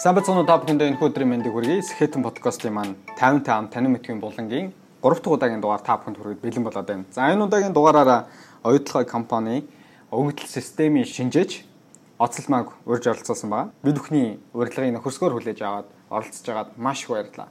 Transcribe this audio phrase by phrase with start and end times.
[0.00, 1.84] Сайн бацхан та бүхэндээ энэ өдрийн мэндийг хүргэе.
[1.84, 4.72] Сэхэтэн подкастын маань 50 ам танин мэдхийн булангийн
[5.04, 7.04] 3 дахь удаагийн дугаар та бүхэнд хүргэж бэлэн болоод байна.
[7.12, 8.24] За энэ удаагийн дугаараараа
[8.64, 9.68] оюутлогын компани
[10.08, 11.68] өгөгдөл системийн шинжээч
[12.16, 13.76] Оцлмаг урьж оролцсон байгаа.
[13.84, 17.48] Бид бүхний урилгыг нөхөрсгөөр хүлээж аваад оролцож байгаад маш их баярлалаа.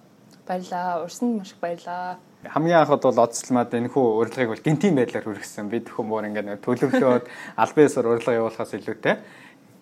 [0.49, 1.05] Баярлаа.
[1.05, 2.17] Урсанд маш их баярлаа.
[2.49, 5.69] Хамгийн анхад бол Оцлмад энэ хүү урилгыг бол гинтийн байдлаар хүргэсэн.
[5.69, 7.29] Бид хүмүүс ингээд төлөвлөөд
[7.61, 9.21] албан ёсоор урилга явуулахаас илүүтэй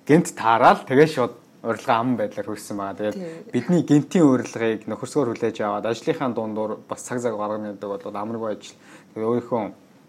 [0.03, 2.97] гинт таараад тэгээ шууд урилга ам байдлаар хөрсөн байгаа.
[2.97, 8.21] Тэгээд бидний гинтийн урилгыг нөхөрсгөөр хүлээж аваад ажлынхаа дундуур бас цаг цаг гаргана гэдэг бол
[8.21, 8.77] амаргүй ажил.
[9.13, 9.63] Тэгээд өөрийнхөө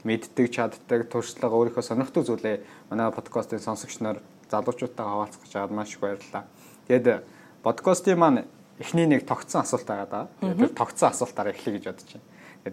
[0.05, 2.57] мэддэг, чаддаг, туршлага өөрийнхөө сонирхдаг зүйлээ
[2.93, 4.21] манай подкастын сонсогч нар
[4.53, 6.45] залуучуудтайгаа хаваалцах гэж байгаад маш их баярлалаа.
[6.89, 7.25] Тэгээд
[7.65, 8.45] подкастын маань
[8.79, 10.29] эхний нэг тогтсон асуулт байгаа да.
[10.41, 12.27] Тэр тогтсон асуултаараа эхлэе гэж бодож байна.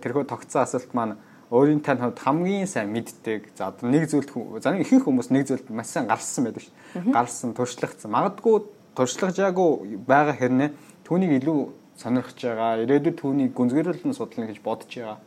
[0.03, 1.17] Тэрхүү тогтсон асуулт маань
[1.51, 3.53] өөрийн тань хувьд хамгийн сайн мэддэг.
[3.57, 7.13] За нэг зүйлд за ихэнх хүмүүс нэг зүйлд маш сайн гарсан байдаг шүү.
[7.13, 8.09] Гарсан, туршлагацсан.
[8.09, 8.65] Магадгүй
[8.97, 10.69] туршлагажаагүй байгаа хэрнээ
[11.05, 11.59] түүнийг илүү
[12.01, 15.19] сонирхож байгаа, ирээдүйд түүнийг гүнзгийрүүлэн судлана гэж бодож байгаа.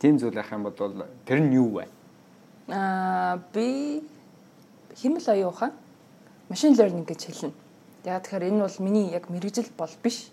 [0.00, 1.84] Тийм зүйл ах юм бол тэр нь юу вэ?
[2.72, 4.02] Аа би
[4.96, 5.72] химэл оюун ухаан
[6.48, 7.52] машин learning гэж хэлнэ.
[8.04, 10.32] Яг тэгэхээр энэ бол миний яг мэрэгжил бол биш.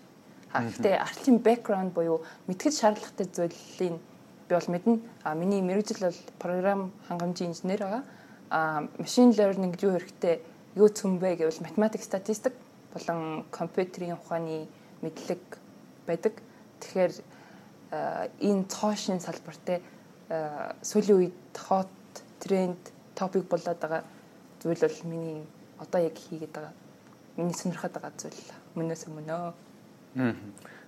[0.54, 3.98] Гэхдээ артлын background буюу мэдхэд шаардлагатай зүйлийн
[4.48, 4.98] би бол мэднэ.
[5.22, 8.02] А миний мэрэгжил бол програм хангамжийн инженер байгаа.
[8.50, 10.42] А машин learning юу хэрэгтэй,
[10.76, 12.54] юу цөмбэ гэвэл математик, статистик
[12.92, 14.68] болон компьютерийн ухааны
[15.02, 15.42] мэдлэг
[16.06, 16.32] байдаг.
[16.80, 17.12] Тэгэхээр
[18.40, 19.82] энэ цоошин салбарт
[20.82, 21.90] сүүлийн үед хот
[22.40, 22.80] тренд
[23.14, 24.02] топик болоод байгаа
[24.62, 25.46] зүйл бол миний
[25.78, 26.72] одоо яг хийгээд байгаа
[27.36, 28.40] миний сонирхоод байгаа зүйл
[28.74, 29.52] мөнөөс мөнөө.
[30.18, 30.34] Аа.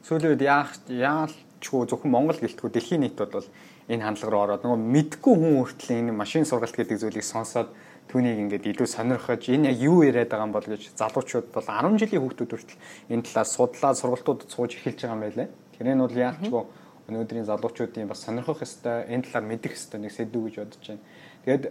[0.07, 1.35] Сүүлийн үед яах яалч
[1.67, 3.43] зөвхөн Монгол гэлтгүй дэлхийн нийт бол
[3.91, 7.75] энэ хандлага руу ороод нөгөө мэдгүй хүн хүртэл энэ машин сургалт гэдэг зүйлийг сонсоод
[8.07, 11.99] түүнийг ингээд илүү сонирхож энэ яг юу яриад байгаа юм бол гэж залуучууд бол 10
[11.99, 12.79] жилийн хүүхдүүд хүртэл
[13.11, 15.49] энэ талаас судлаад сургалтуудад сууж эхэлж байгаа юм байлээ.
[15.75, 16.63] Тэр нь бол яалчгүй
[17.11, 21.03] өнөөдрийн залуучуудын бас сонирхох ёстой энэ талаар мэдэх ёстой нэг сэдв гэж бодож байна.
[21.43, 21.65] Тэгээд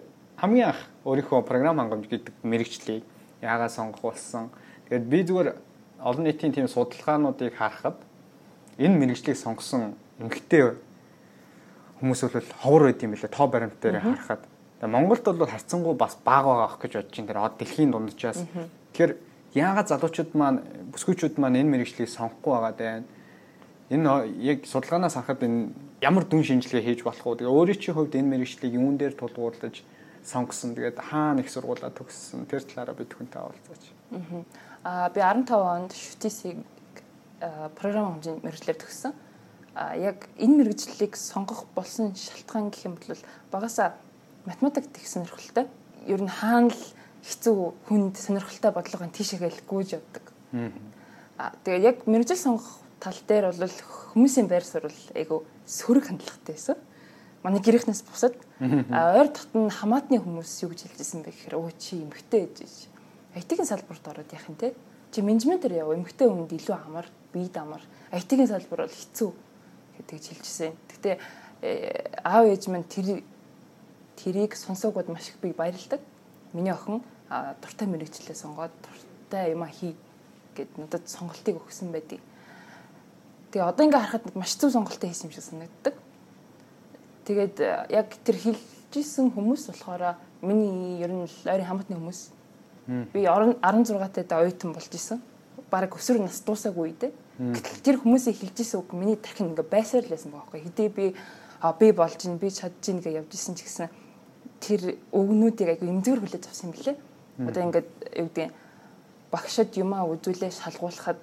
[0.44, 3.04] хамгийн анх өөрийнхөө програм хангамж гэдэг мэрэгчлийг
[3.40, 4.52] яагаад сонгох болсон.
[4.92, 5.50] Тэгээд би зүгээр
[6.04, 7.96] олон нийтийн тийм судалгаануудыг харахад
[8.78, 10.76] энэ мэрэгжлийг сонгосон эмгтэй
[12.00, 14.44] хүмүүс бол ховор байд юм билээ тоо баримт дээр харахад.
[14.80, 18.44] Тэгээ Монголд бол харцсангуу бас бага байгаа ах гэж бодож ин тэр од дэлхийн дунджаас.
[18.92, 19.14] Тэгэхээр
[19.56, 20.60] яагаад залуучууд маань
[20.92, 23.04] бүсгүйчүүд маань энэ мэрэгчлийг сонгохгүй байгаа даа.
[23.88, 24.08] Энэ
[24.44, 25.72] яг судалгаанаас харахад энэ
[26.04, 27.48] ямар дүн шинжилгээ хийж болох вэ?
[27.48, 29.80] Тэгээ өөрийн чинь хувьд энэ мэрэгчлийг юун дээр тулгуурлаж
[30.28, 30.76] сонгосон.
[30.76, 32.44] Тэгээд хаана их сургуулаа төгссөн.
[32.52, 33.84] Тэр талаараа бид хүнтэй авалцаач.
[34.84, 36.60] Аа би 15 онд шүтисийг
[37.76, 39.14] програм хэмжээний мэрэгчлэр төгссөн.
[39.76, 43.20] А яг энэ мэрэгжлийг сонгох болсон шалтгаан гэх юм бол
[43.52, 43.96] багасаа
[44.46, 45.68] математик их сонирхолтой.
[46.08, 46.84] Ер нь хаана л
[47.26, 50.26] хэцүү хүнд сонирхолтой бодлогын тийшээгээл гүйж явдаг.
[51.38, 53.76] Аа тэгээд яг мэрэгжил сонгох тал дээр бол
[54.16, 56.78] хүмүүсийн байр суурь айгу сөрөг хандлагатай байсан.
[57.44, 62.48] Манай гэрээхнээс бусад ойр дотн хамаатны хүмүүс юу гэж хэлжсэн бэ гэхээр өө чи эмгтэй
[62.48, 62.90] ээж.
[63.36, 64.74] IT-ийн салбарт ороод яах юм те?
[65.16, 67.80] Чи менежментээр яв эмгтэй хүнд илүү амар, бие дамар.
[68.12, 69.32] IT-ийн салбар бол хэцүү
[69.96, 70.76] гэдгийг хэлжсэн.
[70.92, 71.16] Гэхдээ
[71.64, 73.24] э, аав ээж минь тэр
[74.20, 76.04] тэрийг сонсоогод маш их би баярлдаг.
[76.52, 77.00] Миний охин
[77.64, 79.96] дуртай мэрэгчлээ сонгоод дуртай юм хий
[80.52, 82.20] гэд надад сонголтыг өгсөн байдгийг.
[83.56, 85.96] Тэгээ одоо ингээ харахад маш зөв сонголтоо хийсэн юм шиг санагддаг.
[87.24, 92.35] Тэгээд э, яг тэр хэлжсэн хүмүүс болохоор миний ер нь ойрын хамтны хүмүүс.
[92.88, 95.22] Би 16 тад оюутан болж исэн.
[95.72, 100.14] Бараг өсвөр нас дуусаагүй үедээ Гэтэл тэр хүмүүсийг хилжсэн үг миний дахин ингээ байсаар л
[100.16, 100.64] байсан байхгүй.
[100.72, 103.92] Хэдий би би болж ин би чадж ин гэж явж исэн ч гэсэн
[104.64, 106.96] тэр өгнүүдийг айгу эмзэгэр хүлээж авсан юм лээ.
[107.44, 108.56] Одоо ингээд юу гэдэг
[109.36, 111.20] багшад юмаа үзүүлээ шалгуулахад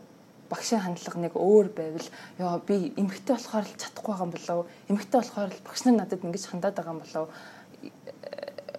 [0.53, 5.17] багшийн хандлага нэг өөр байвал ёо би эмгтэй болохоор л чадахгүй байгаа юм болов эмгтэй
[5.17, 7.25] болохоор л багш нар надад ингэж хандаад байгаа юм болов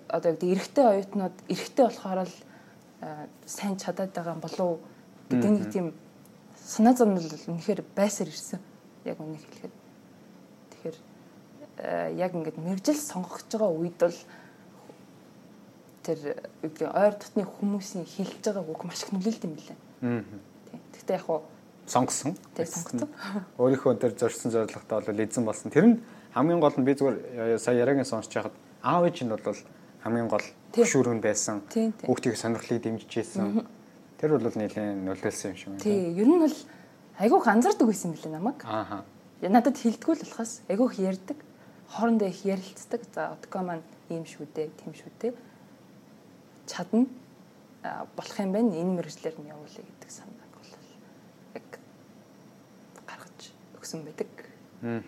[0.05, 2.35] одоо юу гэдэг эрэгтэй оюутнууд эрэгтэй болохоор л
[3.45, 4.79] сайн чадаад байгаа болов
[5.29, 5.93] гэдэг нэг тийм
[6.55, 8.59] санаа зам нь үнэхээр байсаар ирсэн.
[9.03, 9.73] Яг үнийг хэлэхэд.
[10.71, 10.97] Тэгэхээр
[11.77, 14.19] э, яг ингээд мэрэгжил сонгогч байгаа үед бол
[16.03, 16.19] тэр
[16.87, 19.77] ойр дотны хүмүүсийн хэлж байгаа үг маш их нөлөөлт юм билээ.
[20.03, 20.23] Аа.
[20.95, 21.43] Тэгтээ яг хуу
[21.87, 22.35] сонгосон.
[22.55, 23.09] Тэг сонгосон.
[23.59, 25.71] Өөрийнхөө тэр зорьсон зорилготой бол эзэн болсон.
[25.71, 25.97] Тэр нь
[26.35, 29.43] хамгийн гол нь би зүгээр сая яриагийн сонсч байхад аав ээж нь бол
[30.03, 30.43] хамгийн гол
[30.75, 31.63] хөшүүрүүн байсан.
[31.71, 33.63] Хүүхдийн сонирхлыг дэмжижсэн.
[34.19, 35.83] Тэр бол нэлээд нөлөөлсөн юм шиг байна.
[35.83, 36.57] Тий, ер нь бол
[37.23, 38.59] айгүйх анзаардаг байсан мөлий намайг.
[38.67, 39.03] Ааха.
[39.39, 41.39] Надад хилдэггүй л болохоос айгүйх ярддаг.
[41.95, 43.01] Хоорондоо их ярилцдаг.
[43.15, 45.33] За отко маань ийм шүү дээ, тийм шүү дээ.
[46.67, 47.07] Чадна
[48.15, 48.75] болох юм байна.
[48.75, 50.71] Энэ мэрэгчлэр нь явуулъя гэдэг санааг бол
[51.55, 51.67] яг
[53.07, 53.41] гаргаж
[53.79, 54.31] өгсөн байдаг.
[54.83, 54.99] Аа.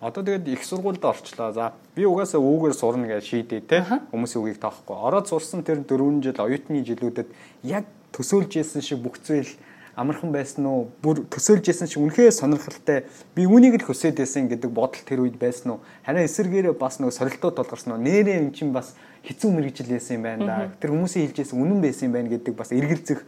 [0.00, 1.50] Одоо тэгээд их сургуульд орчлоо.
[1.52, 3.82] За би угаасаа өвгөр сурна гэж шийдээ те.
[4.14, 4.94] Хүмүүсийн үгийг тоохгүй.
[4.94, 7.26] Ороод сурсан тэр 4 жил оюутны жилүүдэд
[7.66, 7.82] яг
[8.14, 9.50] төсөөлж исэн шиг бүх зүйл
[9.98, 10.86] амархан байсан уу?
[11.02, 13.10] Бүр төсөөлж исэн шиг үнэхээр сонирхолтой.
[13.34, 15.82] Би үүнийг л хүсээд байсан гэдэг бодол тэр үед байсан уу?
[16.06, 18.02] Харин эсэргээрээ бас нөгөө сорилтууд толгарсан уу?
[18.06, 18.94] Нэрээ эн чинь бас
[19.26, 20.70] хэцүү мэрэгжил байсан юм байна да.
[20.78, 23.26] Тэр хүмүүсийн хэлжсэн үнэн байсан юм байна гэдэг бас эргэлзэх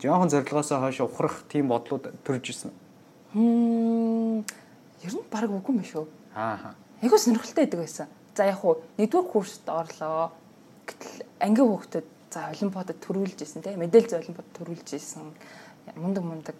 [0.00, 2.72] жоохон зорилгоосоо хойш ухрах тийм бодлууд төрж исэн.
[3.36, 4.48] Хм
[5.02, 6.06] Ер нь баг үгүй юм шүү.
[6.34, 6.74] Аа.
[7.02, 8.06] Айгуу сонирхолтой байдаг байсан.
[8.34, 10.34] За яг хуу нэгдүгээр курст орлоо.
[10.86, 15.30] Гэтэл ангийн хүүхдэд за олимпиадад төрүүлж исэн тийм мэдээлэл олимпиадад төрүүлж исэн
[15.94, 16.58] мундаг мундаг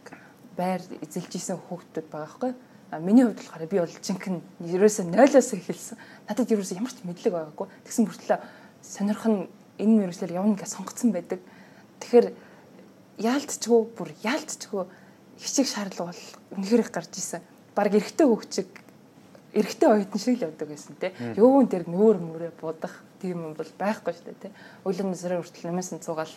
[0.54, 2.52] байр эзэлж исэн хүүхдүүд байгаа хгүй.
[2.90, 5.98] А миний хувьд болохоор би бол жинхэнэ ерөөсөө 0-оос эхэлсэн.
[6.30, 7.66] Надад ерөөсөө ямар ч мэдлэг байгаагүй.
[7.84, 8.38] Тэгсэн мөртлөө
[8.80, 9.50] сонирх нь
[9.82, 11.42] энэ мөрөслөөр явна гэж сонгоцсон байдаг.
[12.00, 12.26] Тэгэхээр
[13.18, 14.82] яалтчгүй бүр яалтчгүй
[15.42, 16.22] хичээх шаардлага бол
[16.56, 17.42] үнэхээр их гарч исэн
[17.78, 18.68] баг эрэгтэй хөвчөг
[19.54, 21.14] эрэгтэй оюутан шиг л явдаг байсан те.
[21.38, 24.54] Юун дээр нүүр мөрөө будах тийм юм бол байхгүй шүү дээ те.
[24.82, 26.34] Өглөө насраа хүртэл намайсан цугаал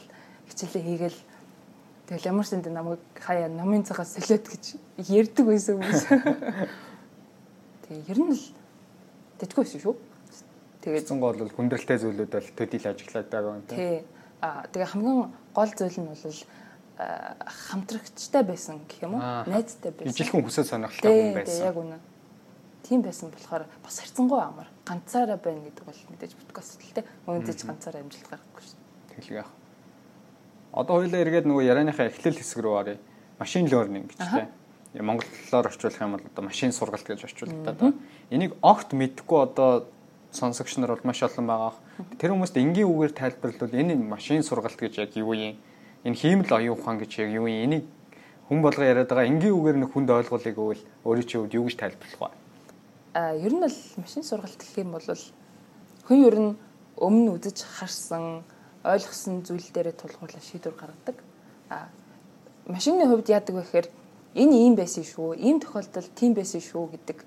[0.53, 1.19] хичээлээ хийгээл
[2.13, 4.77] тэгэл ямар ч юм намайг хаяа номын цагаас солиод гэж
[5.09, 6.03] ярьдаг байсан хүмүүс.
[7.89, 8.45] Тэгээ ер нь л
[9.41, 9.95] тэтгэв байсан шүү.
[10.85, 13.75] Тэгээд зэн гол бол хүндрэлтэй зүйлүүд бол төдийл ажиглаад байгаа юм те.
[13.75, 13.97] Тий.
[14.45, 16.21] Аа тэгээ хамгийн гол зүйл нь бол
[17.71, 19.24] хамтрагчтай байсан гэх юм уу?
[19.50, 20.13] Найзтай байсан.
[20.13, 21.65] Ижилхэн хүсэл сонирхолтой хүн байсан.
[21.65, 21.98] Яг үнэ.
[22.86, 24.68] Тийм байсан болохоор бас харьцангуй амар.
[24.86, 27.03] Ганцаараа байна гэдэг бол мэдээж подкаст л.
[27.25, 28.77] Мөн зэж ганцаараа амжилт гаргахгүй шүү.
[29.15, 29.51] Тэгэл яах.
[30.71, 32.98] Одоо хоёлаа эргээд нөгөө ярианыхаа эхлэл хэсэг рүү оръё.
[33.39, 34.47] Машин learning гэж те.
[35.00, 37.94] Монголоор орчуулах юм бол одоо машин сургалт гэж орчуулдаг да.
[38.30, 39.88] Энийг огт мэдхгүй одоо
[40.31, 41.74] сонсогч нар бол маш олон байгаа.
[42.19, 45.56] Тэр хүмүүст энгийн үгээр тайлбарлавал энэ машин сургалт гэж яг юу юм?
[46.03, 47.86] Энэ хиймэл оюун ухаан гэж яг юу юм энийг
[48.50, 52.19] хүн болго яриад байгаа энгийн үгээр нэг хүнд ойлгуулыг өгвөл чинь хувьд юу гэж тайлбарлах
[52.19, 52.38] вэ?
[53.13, 55.07] А ер нь л машин сургалт гэх юм бол
[56.07, 56.51] хүн ер нь
[56.98, 58.44] өмнө үзэж харсан
[58.83, 61.18] ойлгосон зүйл дээрээ тулгуурлаа шийдвэр гаргадаг.
[61.69, 61.88] А
[62.65, 63.88] машины хувьд яадаг вэ гэхээр
[64.36, 67.18] энэ ийм байсан шүү, ийм тохиолдолд тийм байсан шүү гэдэг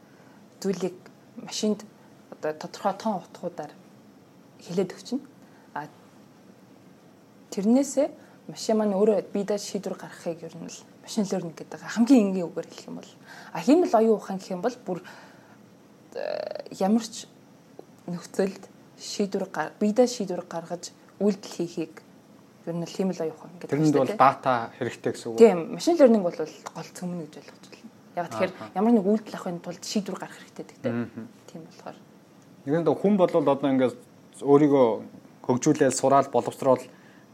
[0.60, 0.98] зүйлийг
[1.38, 1.86] машинд
[2.32, 3.72] одоо тодорхой тоон утгуудаар
[4.66, 5.22] хэлээд өгчнө.
[5.74, 5.86] А
[7.50, 8.08] тэрнээсээ
[8.48, 12.68] машин маань өөрөө бидээ шийдвэр гаргахыг ер нь л машин learning гэдэг хамгийн энгийн үгээр
[12.68, 13.10] хэлэх юм бол
[13.52, 14.98] а хиймэл оюун ухаан гэх юм бол бүр
[16.14, 17.24] э, ямар ч
[18.04, 18.68] нөхцөлд
[19.00, 19.48] шийдвэр
[19.80, 20.92] бидээ шийдвэр гаргаж
[21.24, 22.04] үйлдэл хийхийг
[22.68, 23.72] ер нь хиймэл оюун ухаан гэдэг.
[23.72, 25.38] Тэрэнд бол дата хэрэгтэй гэсэн үг.
[25.40, 27.92] Тийм, машин learning бол гол цөмнө гэж ойлгож байна.
[28.14, 30.92] Яг тэгэхээр ямар нэг үйлдэл авахын тулд шийдвэр гаргах хэрэгтэй гэдэг
[31.48, 31.96] тийм болохоор.
[32.68, 33.96] Нэгэн хүн бол одоо ингээд
[34.44, 34.86] өөрийгөө
[35.44, 36.82] хөгжүүлээд сураал боловсруулаад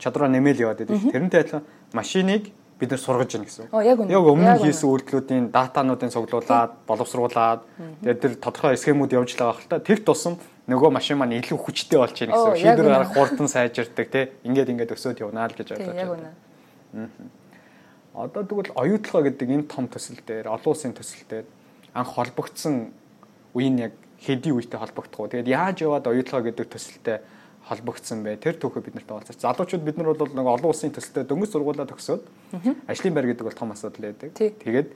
[0.00, 1.12] чадвараа нэмэл яваад байдаг.
[1.12, 2.50] Тэрнтэй адилхан машиныг
[2.80, 3.68] бид нар сургаж гин гэсэн.
[3.76, 7.62] Яг өмнө хийсэн үйлдэлүүдийн датануудын цуглуулад, боловсруулад
[8.00, 9.84] тэгээд тэр тодорхой схемүүд явж л байгаа хэл та.
[9.84, 12.56] Тэр тусам нөгөө машин маань илүү хүчтэй болж гин гэсэн.
[12.56, 14.24] Шийдвэр гарах хурдан сайжирдаг тий.
[14.48, 16.32] Ингээд ингээд өсөөд явнаа л гэж ойлгож байна.
[18.16, 21.46] Одоо тэгвэл оюутлага гэдэг энэ том төсөл дээр олон улсын төсөл дээр
[21.94, 22.90] анх холбогдсон
[23.54, 25.30] үеийн яг хэдий үетэй холбогдох уу?
[25.30, 27.18] Тэгээд яаж яваад оюутлага гэдэг төсөлтэй
[27.70, 28.34] холбогдсон бай.
[28.36, 29.38] Тэр түүхээ бид нарт олцооч.
[29.38, 32.22] Залуучууд бид нар бол нэг олон улсын төсөлтөд дөнгөж сургуулаа төгсөөд
[32.90, 34.34] ажлын байр гэдэг бол том асуудал байдаг.
[34.34, 34.88] Тэгээд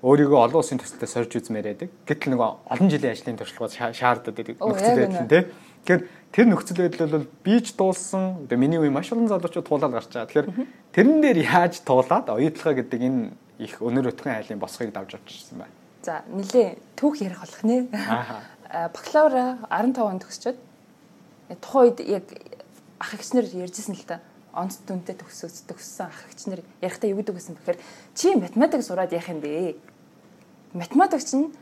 [0.00, 1.92] өөрийгөө олон улсын төсөлтөд сорж үзмээр байдаг.
[2.08, 5.44] Гэтэл нэг олон жилийн ажлын туршлагууд шаарддаг нөхцөл байдал нь тий.
[5.84, 6.02] Тэгэхээр
[6.32, 8.48] тэр нөхцөл байдал бол бийж дуулсан.
[8.48, 10.28] Тэгээ миний үе маш олон залуучууд туулаад гарч байгаа.
[10.32, 10.48] Тэгэхээр
[10.96, 15.76] тэрэн дээр яаж туулаад оюутлага гэдэг энэ их өнөр өтгөн айлын босхыг давж авчихсан байна.
[16.00, 17.92] За нилээ түүх ярих болох нэ.
[17.92, 18.40] Аа.
[18.96, 20.58] Бакалавра 15 онд төгсчөөд
[21.58, 22.24] тухайн үед яг
[23.00, 24.20] ах эгчнэр ярьжсэн л та
[24.54, 27.78] онц дүнтэй төгсөөс төгссөн ах эгчнэр ярихдаа юу гэдэг гэсэн бэхээр
[28.14, 29.78] чи математик сураад яах юм бэ?
[30.74, 31.54] Математик чинь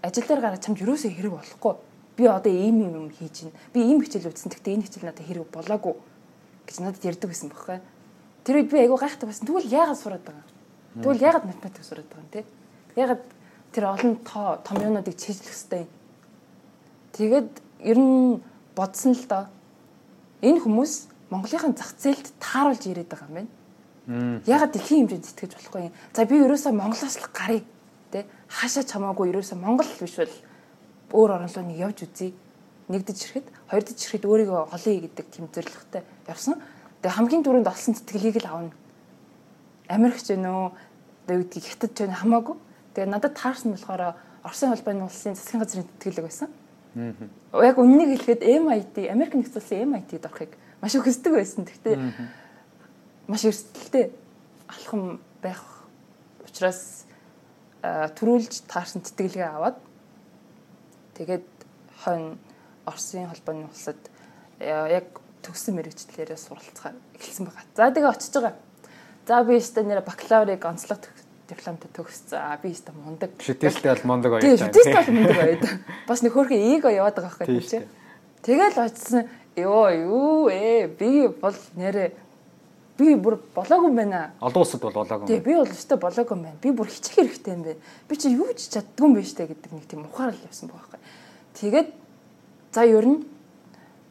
[0.00, 1.74] ажил дээр гараад чамд юусоо хэрэг болохгүй.
[2.16, 3.56] Би одоо ийм юм хийж байна.
[3.72, 4.48] Би ийм хичээл үзсэн.
[4.48, 5.94] Гэхдээ энэ хичээл надад хэрэг болоогүй
[6.64, 7.80] гэж надад ярьдаг байсан бохоо.
[8.44, 9.44] Тэр үед би айгу гайхдаг байсан.
[9.44, 11.02] Тэгвэл яагаад сураад байгаа юм?
[11.04, 12.44] Тэгвэл яагаад математик сураад байгаа юм те?
[12.96, 13.22] Яагаад
[13.76, 15.84] тэр олон тоо том юмнуудыг чийжлэх хэвтэй.
[17.12, 17.50] Тэгээд
[17.84, 18.40] ер нь
[18.76, 19.44] бодсон л доо.
[20.44, 20.92] Энэ хүмүүс
[21.32, 23.50] Монголынхаа зах зээлд тааруулж ирээд байгаа юм байна.
[24.46, 25.94] Ягаад дэлхийн хэмжээнд сэтгэж болохгүй юм.
[26.14, 27.64] За би ерөөсөө Монголоос л гарыг
[28.14, 30.36] тэ хаашаа чамаагүй ерөөсөө Монгол биш бол
[31.10, 32.30] өөр орн руу нэг явж үзье.
[32.86, 36.62] Нэгдэж ирэхэд, хоёрдож ирэхэд өөрийгөө олъё гэдэг тийм зорилготой явсан.
[37.02, 38.74] Тэгээ хамгийн түрүүнд олсон сэтгэлийг л авна.
[39.90, 40.70] Америкч вэ нөө
[41.26, 42.54] тэгээ үдгийг хятад ч вэ хамаагүй.
[42.94, 44.14] Тэгээ надад таарсан болохоор
[44.46, 46.48] Оросын холбооны улсын засгийн газрын тэтгэлэг байсан.
[46.96, 51.68] Яг үннийг хэлэхэд MIT, Америк нэгдсэн улсын MIT-д орохыг маш их хүсдэг байсан.
[51.68, 51.96] Гэхдээ
[53.28, 54.16] маш эрсдэлтэй
[54.64, 55.60] алхам байх
[56.40, 57.04] учраас
[57.84, 59.76] төрүүлж таарсан тэтгэлгээ аваад
[61.20, 61.46] тэгээд
[62.00, 62.40] хойно
[62.86, 63.98] Оросын холбооны улсад
[64.62, 67.66] яг төгссөн мэрэгчлэрээ суралцахаар эхэлсэн байгаа.
[67.74, 68.54] За тэгээ очиж байгаа.
[69.26, 71.02] За би өстө нэр бакалаврыг онцлог
[71.48, 72.58] дипломтой төгссөн.
[72.62, 73.30] Би өстө мундаг.
[73.40, 74.44] Шүтээстэй бол мундаг баяр.
[74.44, 75.80] Тийм, шүтээстэй бол мундаг баяр.
[76.08, 77.88] Бас нэг хөөрхөн эго яваад байгаа байхгүй тийм.
[78.42, 79.28] Тэгэл очсон.
[79.56, 82.12] Йоо, юу ээ, би бол нэрээ
[82.96, 84.20] би бүр болоогүй юм байна.
[84.40, 85.28] Олон улсад бол болоогүй.
[85.28, 86.58] Тий, би бол өстой болоогүй юм байна.
[86.62, 87.80] Би бүр хичих хэрэгтэй юм байна.
[88.08, 91.00] Би чи юу ч чаддгүй юм байна штэ гэдэг нэг тийм ухаарл явсан байгаа байхгүй.
[91.60, 91.88] Тэгээд
[92.72, 93.18] за ер нь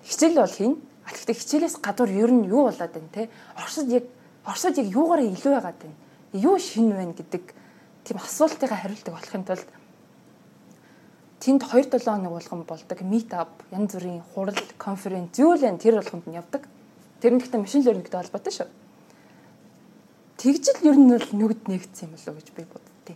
[0.05, 0.75] хичээл бол хийн.
[1.05, 3.29] А гэхдээ хичээлээс гадуур ер нь юу болоод байна те?
[3.57, 4.05] Оросод яг
[4.45, 5.97] Оросод яг юугаараа илүү байгаад байна?
[6.35, 7.55] Юу шин байна гэдэг
[8.03, 9.69] тийм асуултыг хариулдаг болохын тулд
[11.39, 15.95] тэнд 2-7 хоног болгон болдог meet up янз бүрийн хурал конференц юу л энэ тэр
[15.95, 16.67] болгонд нь явдаг.
[17.23, 18.67] Тэр нь гэхдээ машин learning-тэй холбоотой шүү.
[20.35, 23.15] Тэгжил ер нь бол нүгд нэгдсэн юм болоо гэж би боддتي.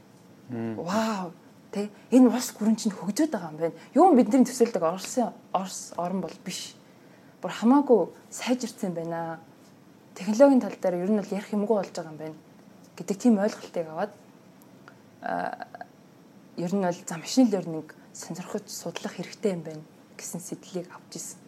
[0.79, 1.35] Вау.
[1.75, 3.75] Тэ энэ улс гүрэн чинь хөгжөөд байгаа юм байна.
[3.91, 6.71] Юу бидний төсөөлдөг Оросын Орос орн бол биш.
[7.43, 9.43] Бүр хамаагүй сайжирсан байна.
[10.15, 12.37] Технологийн тал дээр ер нь бол ярих юмгүй болж байгаа юм байна
[12.99, 14.11] гэдэг тийм ойлголтыг аваад
[16.59, 19.83] ер нь бол за машин learning сонирхож судлах хэрэгтэй юм байна
[20.19, 21.39] гэсэн сэтлийг авч ирсэн.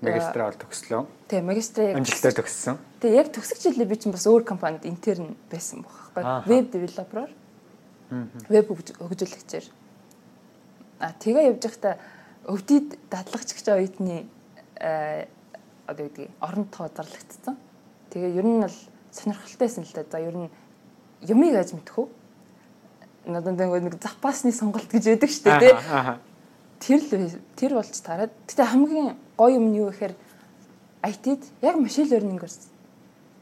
[0.00, 1.02] Магистраа бол төгслөө.
[1.28, 2.76] Тийм, магистраа яг амжилттай төгссөн.
[3.00, 6.24] Тийм, яг төгсөх жилдээ би чинь бас өөр компанид интерн байсан байхгүй.
[6.48, 7.32] Веб девелопероор.
[8.48, 9.66] Веб хөгжүүлэгчээр.
[11.00, 11.96] А тэгээ явж байхдаа
[12.48, 14.24] өвдөд дадлагч гэж оюутны
[15.84, 17.56] одоо үгүй орон тоо зарлагдсан.
[18.12, 18.78] Тэгээ ер нь бол
[19.12, 20.04] сонирхолтойсэн л да.
[20.10, 20.50] За ер нь
[21.26, 22.06] юмыг аж мэдхүү.
[23.26, 25.74] Надад нэг запасны сонголт гэж яддаг шүү дээ.
[26.80, 28.32] Тэр л тэр болж тараад.
[28.48, 30.14] Гэтэ хамгийн гоё юм нь юу гэхээр
[31.04, 32.52] IT-д яг машин learning-оор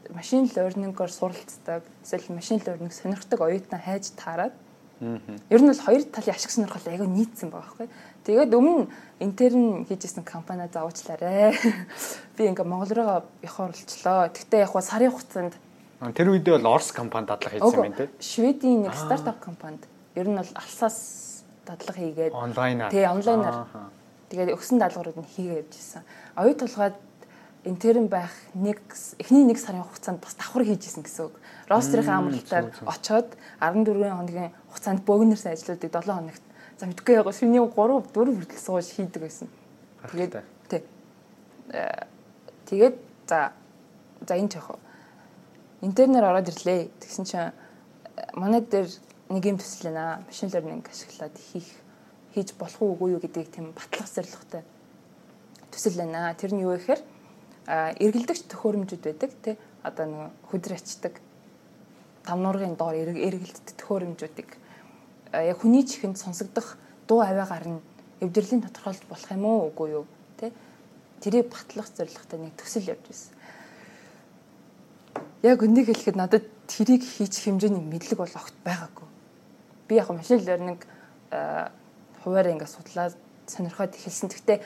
[0.09, 4.53] машин learning-оор суралцдаг, эсвэл машин learning сонирхдаг оюутнаа хайж таарад.
[4.99, 7.87] Ер нь бол хоёр талын ашиг сонирхол айгүй нийцсэн байгаа байхгүй.
[8.27, 8.87] Тэгээд өмнө
[9.23, 11.55] интерн хийжсэн компани зауучлаарэ.
[12.35, 14.27] Би ингээ Монгол руу явахаар болчлоо.
[14.27, 15.55] Тэгтээ яг сарын хугацаанд
[16.15, 18.11] тэр үедээ бол Орос компани дадлага хийсэн юм тийм.
[18.19, 22.91] Шведийн нэг стартап компанид ер нь бол алсаас дадлага хийгээд онлайнаар.
[22.91, 23.67] Тий, онлайнаар
[24.29, 26.05] Тэгээд өгсөн даалгаврууд нь хийгээ явж исэн.
[26.37, 26.93] Оюу тулгаад
[27.65, 28.77] интерн байх нэг
[29.17, 31.35] эхний нэг сарын хугацаанд бас давхар хийжсэн гэсэн үг.
[31.69, 36.43] Ростерийн амралтаар очоод 14 хоногийн хугацаанд богинерс ажлуудыг 7 хоногт
[36.79, 39.47] за мэдгүй яг шөнийн 3 4 хүртэл сууж хийдэг байсан.
[40.09, 40.33] Тэгээд
[40.69, 40.81] тий.
[41.69, 42.07] Э,
[42.65, 42.95] тэгээд
[43.29, 43.53] за
[44.25, 44.79] за энэ ч яг
[45.81, 46.89] интернээр ороод ирлээ.
[46.99, 47.53] Тэгсэн чинь э,
[48.33, 48.89] манай дээр
[49.29, 50.25] нэг юм төсөл байна.
[50.25, 51.69] Машин learning ашиглаад хийх
[52.33, 54.63] хийж болох уугүй юу гэдгийг тийм батлах зорилготой
[55.69, 56.33] төсөл байна.
[56.33, 57.01] Тэр нь юу гэхээр
[57.69, 61.21] эргэлдэгч төхөөрөмжүүд байдаг тий одоо нэг хөдөр ачдаг
[62.25, 64.49] там нуурын доор эргэлддэг төхөөрөмжүүдийг
[65.33, 67.81] яг хүний чихэнд сонсогдох дуу авиагаар нь
[68.21, 70.05] эвдэрлийн тодорхойлж болох юм уу үгүй юу
[70.39, 70.51] тий
[71.19, 73.33] тэрийг батлах зорилготой нэг төсөл явж байсан.
[75.43, 79.07] Яг үнийг хэлэхэд надад тэрийг хийчих хэмжээний мэдлэг бол огт байгаагүй.
[79.87, 80.79] Би яг машин learning
[82.23, 83.15] хуваараа ингээд судлаад
[83.47, 84.29] сонирхоод эхэлсэн.
[84.31, 84.59] Гэхдээ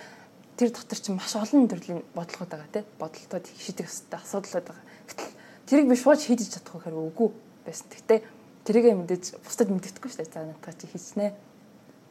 [0.58, 4.86] тэр дотор чинь маш олон төрлийн бодлогод байгаа тийм бодлолтууд шийдэх ёстой асуудлууд байгаа.
[5.10, 5.34] Гэтэл
[5.68, 7.30] тэрийг би шууд шийдэж чадах гэхээр үгүй
[7.66, 7.88] байсан.
[7.90, 8.20] Гэхдээ
[8.68, 10.34] тэрийгээ мэдээж бусдад мэддэхгүй шүү дээ.
[10.34, 11.34] За надад чи хийснэ.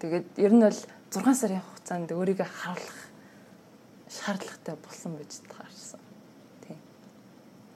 [0.01, 0.81] Тэгээд ер нь бол
[1.13, 3.01] 6 сарын хугацаанд өөрийгөө харуулах
[4.09, 6.01] шаардлагатай болсон гэж таарсан.
[6.67, 6.79] Тийм.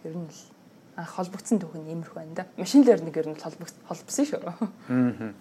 [0.04, 0.40] Ер нь л
[0.96, 2.48] анх холбогдсон түүх нь иймэрхүү байна да.
[2.56, 4.40] Машин learning ер нь холбогдсон шүү.
[4.44, 5.32] Аа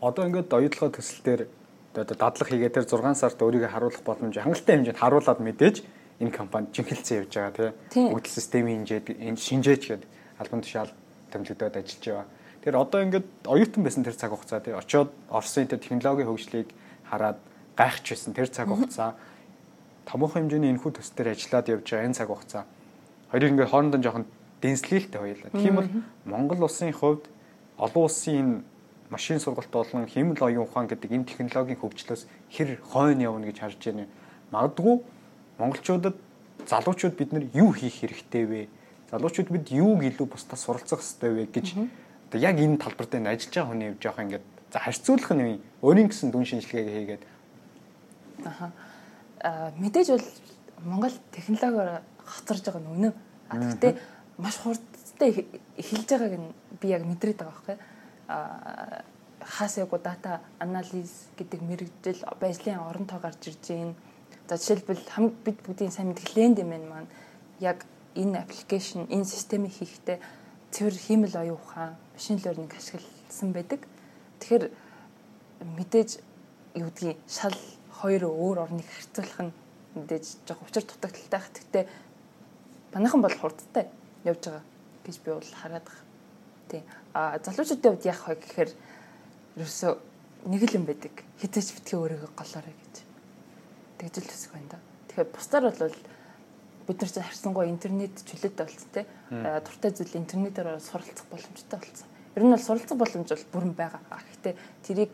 [0.00, 1.42] одоо ингээд оюутлага төсөл дээр
[1.96, 5.76] одоо дадлага хийгээ тэр 6 сард өөрийгөө харуулах боломж хангалттай хэмжээнд харуулад мэдээж
[6.20, 10.92] энэ компани жинхэлцэн явж байгаа тийм өгдөл системийн хэмжээд энэ шинжээч гэдэг албан тушаал
[11.32, 12.26] томилогдоод ажиллаж байгаа.
[12.64, 16.68] Тэр одоо ингээд оюутан байсан тэр цаг хугацаа тийм очиод Оросын тэр технологийн хөгжлийг
[17.04, 17.38] хараад
[17.76, 19.14] гайхаж байсан тэр цаг хугацаа.
[20.08, 22.64] Томоохон хэмжээний энэхүү төс дээр ажиллаад явж байгаа энэ цаг хугацаа.
[23.30, 24.26] Хоёрыг ингээд хоорондоо жоохон
[24.62, 25.50] дэнслэлтэй хоёлаа.
[25.52, 25.88] Тийм бол
[26.24, 27.28] Монгол улсын хувьд
[27.76, 28.64] олон улсын
[29.10, 33.80] машин сургалт болон хэмэл оюун ухаан гэдэг энэ технологийн хөгжлөөс хэр хойно явна гэж харж
[33.84, 34.06] байна.
[34.50, 35.02] Магадгүй
[35.58, 36.16] монголчуудад
[36.66, 38.60] залуучууд бид нар юу хийх хэрэгтэй вэ?
[39.10, 41.66] Залуучууд бид юуг илүү бусдаас суралцах хэрэгтэй вэ гэж
[42.28, 46.08] одоо яг энэ талбар дээр ажиллаж байгаа хүний явж байгаа ингээд за харьцуулах нь өөрийн
[46.10, 47.22] гэсэн дүн шинжилгээ хийгээд
[48.44, 48.72] аха
[49.78, 50.28] мэдээж бол
[50.84, 53.14] Монгол технологиор хоцорж байгаа нь үнэн.
[53.48, 53.92] А гэхдээ
[54.38, 55.46] маш хурдтай
[55.78, 57.76] эхэлж байгааг нь би яг мэдрээд байгаа байхгүй
[59.40, 63.94] хаас яг дата анализ гэдэг мэрэгжил байжлын орон тоо гарч ирж байна.
[64.48, 65.02] За жишээлбэл
[65.44, 67.10] бид бүгдийн сайн мэддэг Lendman маань
[67.58, 67.82] яг
[68.14, 70.22] энэ аппликейшн, энэ системийг хийхдээ
[70.70, 73.80] цэвэр хиймэл оюун ухаан, машин ашиглал шаардсан байдаг.
[74.38, 74.70] Тэгэхээр
[75.76, 76.10] мэдээж
[76.78, 77.58] юу гэдгийг шал
[77.90, 79.52] хоёр өөр орныг харьцуулах нь
[79.98, 81.50] мэдээж жоо учир дутагдaltaй ах.
[81.50, 81.84] Гэхдээ
[82.94, 83.90] манайхан бол хурдтай
[84.22, 84.64] явж байгаа
[85.04, 86.06] гэж би бол хараад байгаа.
[86.68, 86.82] Тий.
[87.14, 88.70] А залуучуудын хувьд яах вэ гэхээр
[89.56, 89.92] ерөөсөө
[90.52, 91.14] нэг л юм байдаг.
[91.40, 93.05] Хизээч битгий өөрийгөө голоорой гэж.
[93.98, 94.78] Тэгж л үсэх байна да.
[95.08, 95.96] Тэгэхээр бусдаар бол
[96.86, 99.04] бид нар чинь харьцангуй интернет чөлөөтэй болсон тий.
[99.30, 102.08] Дуртай зүйл интернетээр суралцах боломжтой болсон.
[102.36, 104.00] Ер нь бол суралцах боломж бол бүрэн байгаа.
[104.12, 104.54] Гэхдээ
[104.86, 105.12] тэрийг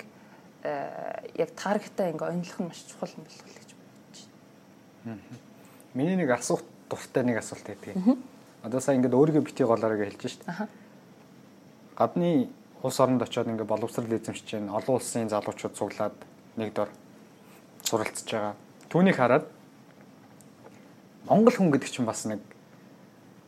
[0.63, 4.19] яг таргетаа ингээ онцлох нь маш чухал юм болов гэж бодож
[5.05, 5.19] байна.
[5.95, 7.95] Миний нэг асуулт дуртай нэг асуулт байдаг.
[8.63, 10.43] Одоо сая ингээд өөрийгөө битгий голоорой гэж хэлж шít.
[11.97, 12.51] Гадны
[12.83, 16.15] улс оронд очиод ингээд боловсрал эзэмшиж чинь олон улсын залуучууд цуглаад
[16.57, 16.89] нэг дор
[17.83, 18.55] суралцж байгаа.
[18.93, 19.49] Түүнийг хараад
[21.25, 22.45] Монгол хүн гэдэг чинь бас нэг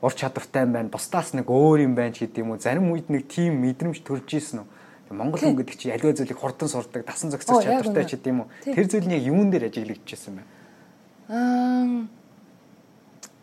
[0.00, 0.88] ур чадвартай юм байна.
[0.88, 2.60] Бусдаас нэг өөр юм байна ч гэдэг юм уу.
[2.60, 4.68] Зарим үед нэг тийм мэдрэмж төрж ийсэн үү.
[5.12, 8.52] Монгол хүн гэдэг чинь аливаа зүйлийг хурдан сурдаг, дасан зохицох чадвартай ч гэдэг юм уу.
[8.64, 10.42] Тэр зүйл нь яг юун дээр ажиглагдчихсан бэ?
[11.28, 12.08] Аа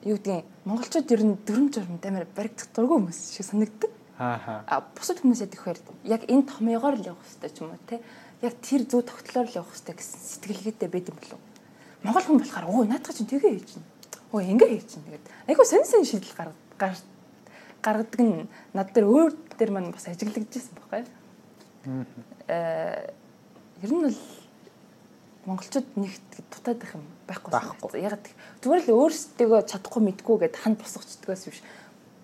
[0.01, 3.91] юу гэдгийг монголчууд ер нь дүрм журмд амар баригдах дургүй хүмүүс шиг санагддаг.
[4.17, 4.65] Аа.
[4.65, 5.77] А бусад хүмүүс яд ихээр
[6.10, 8.01] яг энэ томьёогоор л явах хэрэгтэй ч юм уу те.
[8.41, 11.41] Яг тэр зүү тогтлоор л явах хэрэгтэй гэсэн сэтгэлгээтэй байд юм болов.
[12.01, 13.86] Монгол хүн болохоор өө наадах чинь тэгээ хийж чинь.
[14.34, 17.05] Өө ингээ хийж чинь тэгээд айгу сэн сэн шийдэл гаргад
[17.81, 21.05] гаргадаг нь над дээр өөр дээр маань бас ажиглагдчихсэн байхгүй.
[22.50, 23.10] Аа.
[23.81, 24.20] Ер нь бол
[25.46, 26.13] монголчууд нэг
[26.53, 28.01] дутаад байх юм байхгүй.
[28.01, 28.22] Яг
[28.62, 31.62] зүгээр л өөрсдөө чадахгүй мэдгүй гэд ханд босгочдгоос биш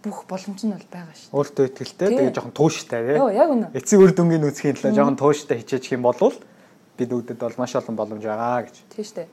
[0.06, 1.34] бүх боломж нь бол байгаа шүү.
[1.34, 3.18] Өөртөө ихтэй тэгээ жоохон тууштай тий.
[3.18, 3.74] Йоо яг үнэ.
[3.74, 7.98] Эцэг үр дүнгийн үүсхийн төлөө жоохон тууштай хичээчих юм бол бид үүдэд бол маш олон
[7.98, 8.76] боломж байгаа гэж.
[8.94, 9.26] Тийм шүү.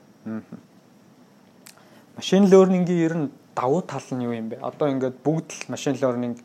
[2.15, 4.59] Машин learning-ийн ер нь давуу тал нь юу юм бэ?
[4.61, 6.35] Одоо ингээд бүгд л машин learning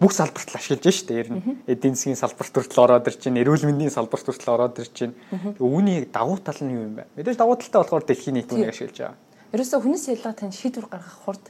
[0.00, 1.42] бүх салбарт л ашиглаж штэ ер нь.
[1.66, 5.14] Эдийн засгийн салбарт хүртэл ороод ир чинь эрүүл мэндийн салбарт хүртэл ороод ир чинь
[5.58, 7.08] үүний давуу тал нь юу юм бэ?
[7.16, 9.16] Мэдээж давуу талтай болохоор дэлхийн нийт үнийг ашиглаж байгаа.
[9.54, 11.44] Ерөөсө хүнээс ялгаа тань шийдвэр гаргах хурд.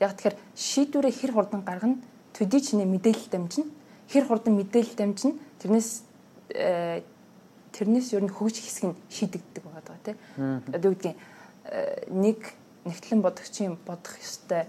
[0.00, 1.96] Яг тэгэхээр шийдвэрээ хэр хурдан гаргана?
[2.36, 3.72] Төдий чиний мэдээлэл дамжина.
[4.12, 5.34] Хэр хурдан мэдээлэл дамжина.
[5.64, 5.90] Тэрнээс
[6.52, 7.00] э,
[7.72, 10.16] тэрнээс ер нь хөгж хэсэг нь шийдэгддэг байгаа тий.
[10.74, 11.16] Одоо юу гэдгийг
[11.70, 12.38] э, нэг
[12.84, 14.66] нэгтлэн бодогчийн бодох ёстой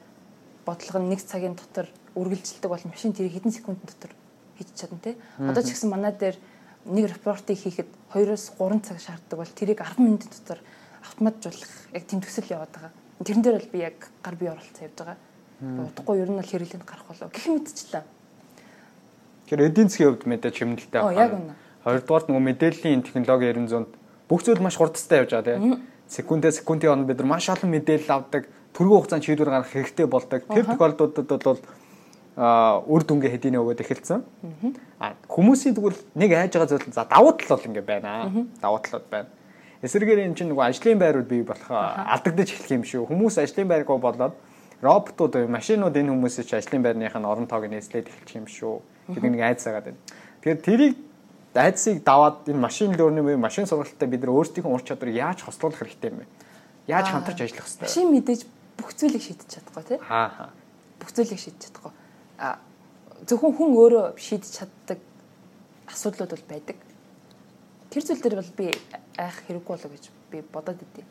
[0.65, 4.11] бодлого нь нэг цагийн дотор үргэлжилдэг бол машин тэрийг хэдэн секундын дотор
[4.57, 5.15] хийж чадна тий.
[5.39, 6.37] Одоо ч гэсэн манай дээр
[6.85, 10.59] нэг репортыг хийхэд 2-оос 3 цаг шаарддаг бол тэрийг 10 минутын дотор
[11.01, 12.91] автоматжуулах яг тийм төсөл яваад байгаа.
[13.23, 15.17] Тэрэн дээр бол би яг гар бие оролцсон явж байгаа.
[15.63, 18.03] Удахгүй ер нь бол хэрэглэнд гарах болов гэх мэтчлээ.
[19.47, 21.55] Тэгэхээр эдийн засгийн хувьд мэдээж хэмнэлттэй байна.
[21.83, 25.81] Хоёрдугаар нөгөө мэдээллийн технологи 900-д бүх зүйл маш хурдтай явж байгаа тийм.
[26.07, 30.41] Секундээ секундын хооронд бид нар маш олон мэдээлэл авдаг, түргэн хугацаанд шийдвэр гаргах хэрэгтэй болдог.
[30.47, 31.61] Тэр тохиолдлуудад бол
[32.35, 34.21] а үр дүнгээ хэдийнэ өгөөд эхэлсэн.
[34.97, 38.25] А хүмүүсийн тэгвэл нэг айж байгаа зүйл за давуу тал бол ингэ байна.
[38.57, 39.29] Давуу талууд байна.
[39.85, 43.05] Эсвэргээр энэ чинь нөгөө ажлын байрууд бий болох алдагдаж эхлэх юм шүү.
[43.05, 44.33] Хүмүүс ажлын байргаа болоод
[44.81, 48.81] роботууд машинууд энэ хүмүүсийн чи ажлын байрных нь орон тоог нээслээд эхэлчих юм шүү.
[49.13, 49.99] гэдэг нэг айц сагаад байна.
[50.41, 50.93] Тэгэхээр тэрийг
[51.53, 55.85] айцыг даваад энэ машин дөөрний буюу машин сургалтад бид нар өөрсдийнхөө ур чадварыг яаж хослуулах
[55.85, 56.25] хэрэгтэй юм бэ?
[56.89, 57.87] Яаж хамтарч ажиллах хэрэгтэй?
[57.87, 58.41] Машин мэдээж
[58.77, 59.99] бүх зүйлийг шийдэж чадахгүй тий.
[60.09, 60.49] Аа.
[60.97, 61.93] Бүх зүйлийг шийдэж чадахгүй.
[62.41, 62.57] А
[63.29, 64.99] зөвхөн хүн өөрөө шийдэж чаддаг
[65.93, 66.77] асуудлууд бол байдаг.
[67.93, 68.65] Тэр зүйл дээр бол би
[69.21, 71.05] айх хэрэггүй болоо гэж би бодоод идэв.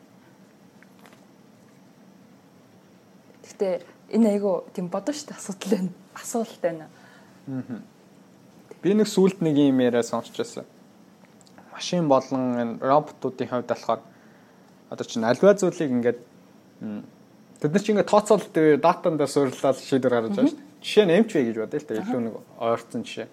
[3.47, 3.73] Гэхдээ
[4.11, 5.91] энэ айгу тийм бодож штэ асуудал байна.
[6.19, 6.91] Асуулт байна.
[7.47, 7.92] Аа.
[8.83, 10.67] Би нэг сүулт нэг юм яриа сонсчихсан.
[11.71, 14.01] Машин болон роботуудын хувьд болохоор
[14.91, 16.19] одоо чинь альва зүйлийг ингээд
[17.63, 18.51] бид нар чинь ингээд тооцоололт
[18.83, 20.83] датанд суйрлаад шийдвэр гаргаж байгаа шүү дээ.
[20.83, 21.95] Жишээ нь эмч вэ гэж бодъё л да.
[22.03, 23.27] Илүү нэг ойрцсон жишээ.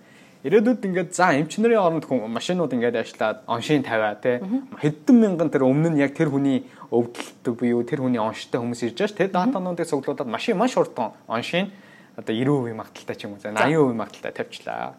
[0.46, 4.38] Ирээдүйд ингээд за эмчнэрийн оронд машинууд ингээд ажиллаад оншийн тавиа тий
[4.78, 9.02] хэдэн мянган тэр өмнө нь яг тэр хүний өвдөлт буюу тэр хүний онштой хүмүүс ирж
[9.02, 11.68] байгаа ш тэр датануудыг цуглуулад машин маш хурдан оншийн
[12.16, 14.96] одоо 90% магталтай ч юм уу за 80% магталтай тавьчлаа.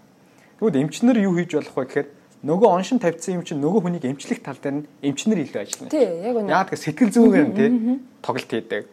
[0.62, 2.08] Тэгвэл эмчнэр юу хийж болох вэ гэхээр
[2.46, 5.90] нөгөө оншин тавьсан юм чинь нөгөө хүнийг эмчлэх тал дээр нь эмчнэр илүү ажиллана.
[5.90, 6.54] Тий, яг үнэ.
[6.54, 7.70] Яа тэгэхээр сэтгэл зүгээр нь тий
[8.22, 8.86] тоглолт хийдэг.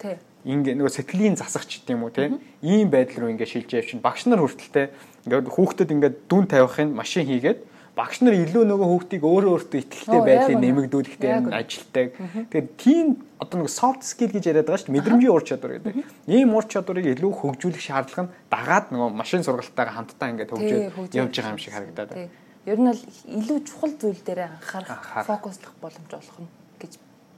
[0.48, 2.33] Ингээ нөгөө сэтгэлийн засагч гэдэг юм уу тий
[2.64, 4.00] ийм байдал руу ингээ шилжиж явчихна.
[4.00, 4.96] Багш нар хүртэлтэй
[5.28, 7.61] Ингээд хүүхдэд ингээд дүн тавихын машин хийгээд
[7.98, 12.06] багш нар илүү нөгөө хүүхдийг өөрөө өөртөө ихтэй байдлыг нэмэгдүүлэхдээ ажилтдаг.
[12.46, 13.06] Тэгээд тийм
[13.42, 14.98] одоо нэг soft skill гэж яриад байгаа шүү дээ.
[15.02, 16.06] Мэдрэмжийн ур чадвар гэдэг.
[16.30, 21.34] Ийм ур чадварыг илүү хөгжүүлэх шаардлага нь дагаад нөгөө машин сургалтайгаа хамтдаа ингээд хөгжөөд явж
[21.34, 22.30] байгаа юм шиг харагдаад байна.
[22.70, 23.02] Ер нь бол
[23.34, 26.92] илүү чухал зүйл дээр анхаарах, фокуслох боломж олох нь гэж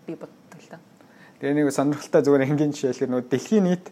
[0.04, 0.78] би боддог л да.
[1.40, 3.86] Тэгээ нэг сонирхолтой зүгээр энгийн жишээлхээр нөгөө дэлхийн нийт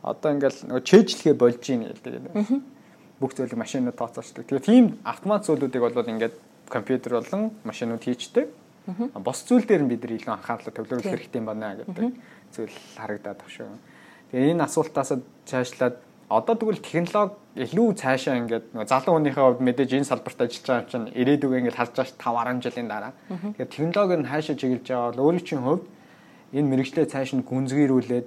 [0.00, 2.75] одоо ингээл нөгөө чэйжлэхэ болж ийн гэдэг.
[3.20, 4.44] Бүх зүйлийг машинууд тооцоолдог.
[4.44, 6.34] Тэгэхээр тийм автомат зүйлүүдийг бол ингээд
[6.68, 8.48] компьютер болон машинууд хийчдэг.
[9.18, 12.12] Бос зүйл дээр нь бид нар илүү анхаарал төвлөрүүлэх хэрэгтэй юм байна гэдэг
[12.54, 13.78] зүйл харагдаад байна шүү.
[14.30, 15.10] Тэгээ энэ асуултаас
[15.46, 15.96] цаашлаад
[16.28, 20.90] одоо тэгвэл технологи илүү цаашаа ингээд нөгөө залуу хүнийхээ хувьд мэдээж энэ салбарт ажиллаж байгаа
[20.90, 23.12] чинь ирээдүг ингээд харж байгаа 5 10 жилийн дараа.
[23.30, 25.84] Тэгэхээр технологи нь хаашаа чиглэж байгаа бол өөрийн чинь хувьд
[26.52, 28.26] энэ мэрэгчлээ цааш нь гүнзгийрүүлээд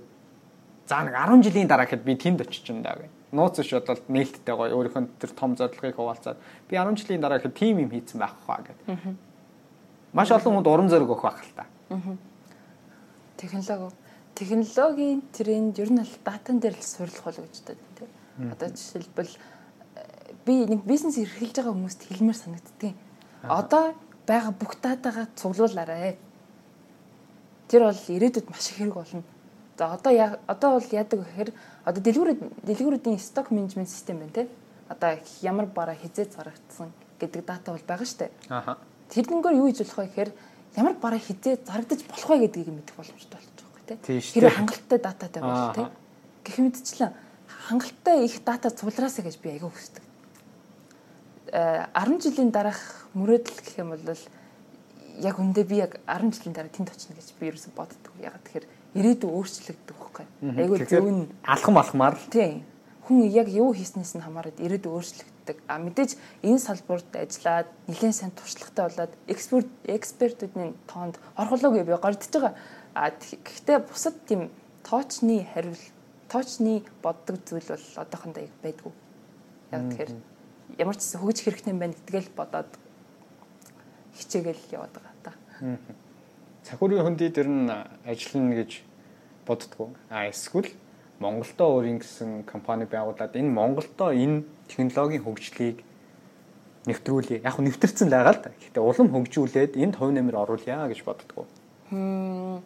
[0.88, 3.12] за нэг 10 жилийн дараа гэхэд би тэнд очиж юм даа гэх.
[3.32, 7.58] Нууц ш бодвол нээлттэй гоё өөрийнхөө тэр том зорилгыг хуваалцаад би 10 жилийн дараа гэхэд
[7.58, 9.16] тим юм хийцэн байх хаа гэдэг.
[10.14, 11.66] Маш олон хүнд урам зориг өгөх байх л та.
[13.38, 13.94] Технологи
[14.40, 18.10] технологийн тренд ер нь л датан дээр л сурлах болов гэж боддог тийм.
[18.56, 22.96] Одоо жишээлбэл э, би нэг бизнес эрхэлж байгаа хүмүүст хэлмээр санагддгийг.
[23.44, 26.16] Одоо байгаа бүх датагаа цуглуулаарай.
[27.68, 29.24] Тэр бол ирээдүйд маш их хэрэг болно.
[29.80, 30.12] За одоо
[30.46, 31.50] одоо бол яадаг гэхээр
[31.88, 34.50] одоо дэлгүүрүүд дэлгүүрүүдийн сток менежмент систем байна тийм.
[34.92, 38.32] Одоо ямар бараа хизээ зарагдсан гэдэг дата бол байгаа дээ.
[38.52, 38.76] Аха.
[39.08, 40.32] Тэрнгээр юу хийж болох вэ гэхээр
[40.76, 44.20] ямар бараа хизээ зарагдаж болох вэ гэдгийг мэдэх боломжтой болно тий.
[44.20, 45.88] Тэр хангалттай дататай бол тий.
[46.44, 47.16] Гэх мэтчлэн
[47.48, 50.04] хангалттай их дата цуглараасаа гэж би айгүй хүсдэг.
[51.56, 54.04] Э 10 жилийн дараах мөрөөдөл гэх юм бол
[55.24, 58.12] яг үндэ би яг 10 жилийн дараа тэнд очно гэж би ерөөсө боддог.
[58.20, 60.26] Ягаад тэгэхээр ирээдүй өөрчлөгдөх байхгүй.
[60.58, 62.64] Айгүй зөв нь алхам алхмаар л тий.
[63.06, 65.58] Хүн яг юу хийснээс нь хамаарат ирээдүй өөрчлөгддөг.
[65.66, 72.30] А мэдээж энэ салбарт ажиллаад нэлээд сайн туршлагатай болоод эксперт экспертүүдийн тоонд орхолоо би гордож
[72.30, 72.54] байгаа
[72.94, 74.50] А гэхдээ бусад тийм
[74.84, 75.78] тоочны хариул
[76.28, 78.94] тоочны боддог зүйл бол одоохондоо яг байдгүй.
[79.72, 80.12] Яг тэгэхээр
[80.84, 82.72] ямар ч хөгжих хэрэгтэй юм байна гэдгээл бодоод
[84.18, 85.32] хичээгээл яваад байгаа та.
[86.64, 87.70] Цахиурын хөндөд дэр нь
[88.06, 88.72] ажиллана гэж
[89.46, 89.90] боддгоо.
[90.10, 90.70] А эсвэл
[91.20, 95.84] Монголдоо өөрийн гэсэн компани байгуулад энэ Монголдоо энэ технологийн хөгжлийг
[96.88, 97.44] нэвтрүүлье.
[97.44, 98.52] Яг нь нэвтэрсэн л байгаа л да.
[98.56, 101.46] Гэхдээ улам хөгжүүлээд энд хувь нэмэр оруулъя гэж боддгоо.
[101.92, 102.64] Хм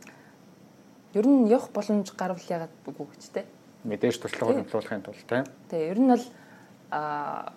[1.13, 3.45] ер нь явах боломж гарвал ягаад үгүй гэж те.
[3.85, 5.43] Мэдээж туршлагыг хэмжүүлэхийн тулд те.
[5.69, 6.25] Тэгээ ер нь бол
[6.89, 7.53] а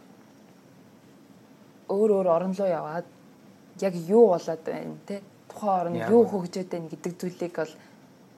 [1.88, 3.07] өөр өөр орн руу яваад
[3.81, 5.22] яг юу болоод байна те.
[5.57, 7.75] Тухайн орн юу хөгжөөд байна гэдэг зүйлийг бол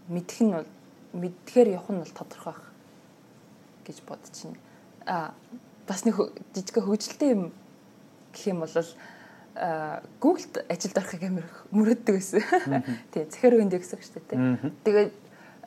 [0.09, 0.71] мэдэх нь бол
[1.19, 2.65] мэдхээр явах нь бол тодорхой байх
[3.83, 4.57] гэж байна.
[5.07, 5.35] А
[5.87, 6.15] бас нэг
[6.55, 7.51] жижиг хөгжилтэй юм
[8.33, 8.75] гэх юм бол
[10.23, 12.43] Google-д ажилд орохыг амар мөрөддөг байсан.
[13.11, 14.71] Тий, захир үндэ гэсэн шүү дээ.
[14.87, 15.11] Тэгээд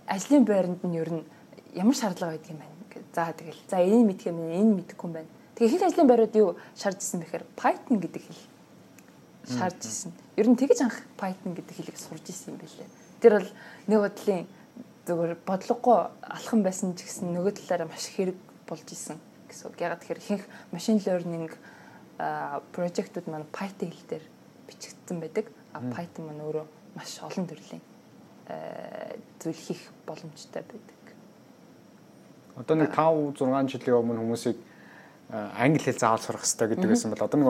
[0.07, 1.27] ажлын байранд нь ер нь
[1.75, 2.75] ямар шаардлага байдаг юм байна.
[3.11, 3.59] За тэгэл.
[3.67, 5.31] За энэ мэдх юм, энэ мэдэхгүй юм байна.
[5.59, 8.41] Тэгээ хэл ажлын байрууд юу шаардж исэн бэхээр Python гэдэг хэл
[9.47, 10.11] шаардж исэн.
[10.37, 12.89] Ер нь тэгэж анх Python гэдэг хэлийг сурж исэн юм билээ.
[13.21, 13.49] Тэр бол
[13.87, 14.45] нэг бодлын
[15.07, 18.37] зөвөр бодлогогүй алхам байсан ч гэсэн нөгөө талаараа маш хэрэг
[18.69, 19.17] болж исэн
[19.49, 19.81] гэсэн үг.
[19.81, 21.49] Ягаад тэгэхээр ихэнх машин learning
[22.71, 24.25] прожектууд маань Python хэл дээр
[24.69, 25.49] бичигдсэн байдаг.
[25.73, 27.81] А Python маань өөрөө маш олон төрлийн
[29.41, 31.01] зүйл хийх боломжтой байдаг.
[32.55, 34.57] Одоо нэг 5 6 жилийн өмнө хүмүүсийг
[35.31, 37.49] англи хэл заавал сурах хэрэгтэй гэдэг байсан бол одоо нэг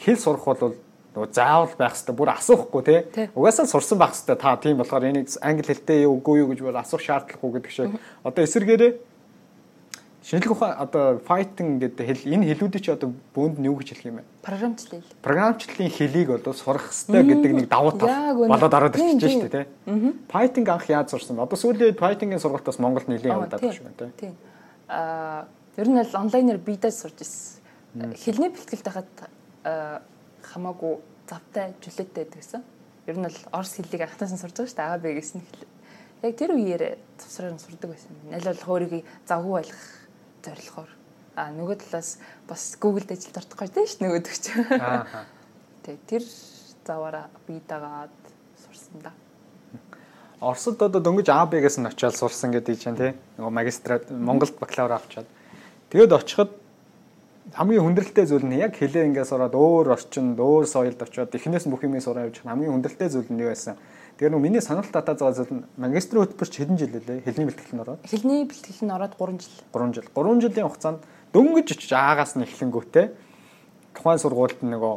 [0.00, 0.74] хэл сурах бол
[1.14, 3.00] нөгөө заавал байх хэрэгтэй бүр асуухгүй тий.
[3.34, 6.78] Угаасаа сурсан байх хэрэгтэй та тийм болохоор энийг англи хэлтэй юу үгүй юу гэж бол
[6.78, 7.98] асуух шаардлагагүй гэдэг шиг.
[8.22, 8.92] Одоо эсэргээрээ
[10.20, 14.06] Шинжлэх ухаан одоо fighting гэдэг хэл энэ хэлүүдийг чи одоо бөөнд нь юу гэж хэлэх
[14.12, 14.24] юм бэ?
[14.44, 15.02] Програмчлал.
[15.24, 20.12] Програмчлалын хэлийг бол сурах хэрэгтэй гэдэг нэг давуу тал болоод ороод ирчихэж шүү дээ, тий.
[20.28, 21.40] Python анх яаж сурсан?
[21.40, 24.32] Одоо сүүлийн Python-ийн сургалтаас Монголд нэлээд явагдаад байна шүү дээ, тий.
[24.92, 25.48] Аа,
[25.80, 28.12] ер нь л онлайнаар бидээ сурж ирсэн.
[28.12, 29.08] Хэлний бэлтгэлд хахад
[30.42, 30.94] хамаагүй
[31.28, 32.62] завтай жүлээтэй байдагсан.
[33.06, 34.90] Ер нь л орс хэлийг анхнаасаа сурж байгаа шүү дээ.
[34.90, 35.68] Аа бэ гэсэн хэл.
[36.26, 36.82] Яг тэр үеэр
[37.16, 38.12] тусраар нь сурдаг байсан.
[38.32, 39.84] Аль болох өөрийгөө завгүй байлгах
[40.44, 40.90] зорилгоор
[41.40, 44.44] а нөгөө талаас бас Google-д ажилд орох гэж тийм шүү нөгөө төгч.
[44.76, 45.24] Аа.
[45.84, 46.22] Тэг тэр
[46.84, 48.12] заваараа бие дагаад
[48.60, 49.12] сурсан да.
[50.40, 53.12] Оросд одоо дөнгөж АБ-гээс нь очиад сурсан гэдэг чинь тий.
[53.38, 55.28] Нөгөө магистрат Монголд бакалавр авчаад.
[55.88, 56.50] Тэгэд очиход
[57.54, 61.82] хамгийн хүндрэлтэй зүйл нь яг хэлээ ингээс ороод өөр орчинд, өөр соёлд очиод эхнээс бүх
[61.82, 63.74] юмыг сураа явж хамгийн хүндрэлтэй зүйл нь юу байсан?
[64.20, 67.26] Тэгэхээр нөгөө миний санал татаад байгаа зүйл нь магистрийн хөтөлбөрч хэдэн жил лээ?
[67.26, 68.00] Хэлний бэлтгэл нь ороод.
[68.06, 69.56] Хэлний бэлтгэл нь ороод 3 жил.
[69.74, 70.08] 3 жил.
[70.14, 71.00] 3 жилийн хугацаанд
[71.34, 73.06] дөнгөж очиж аагаас нь эхлэнгүүтээ
[73.98, 74.94] тухайн сургуульд нөгөө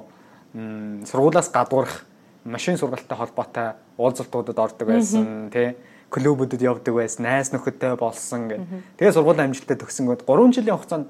[1.09, 2.05] сургуулаас гадуурх
[2.45, 5.73] машин сургалттай холбоотой уулзалтуудад ордог байсан тий
[6.13, 8.61] клубүүдэд явдаг байсан найз нөхөдтэй болсон гэх.
[9.01, 11.07] Тэгээ сургуулийн амжилттай төгсөнгөд 3 жилийн хугацаанд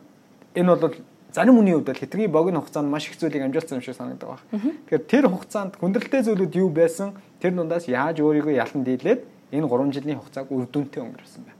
[0.56, 0.96] энэ бол
[1.34, 4.78] зарим хүний хувьд хэтргийн богино хугацаанд маш их зүйлийг амжилтсан юм шиг санагддаг байна.
[4.86, 7.18] Тэгэхээр тэр хугацаанд хүндрэлтэй зүйлүүд юу байсан?
[7.42, 11.52] Тэр дундаас яаж өөрийгөө ялан дийлээд энэ 3 жилийн хугацааг үр дүнтэй өнгөрөөсөн бэ?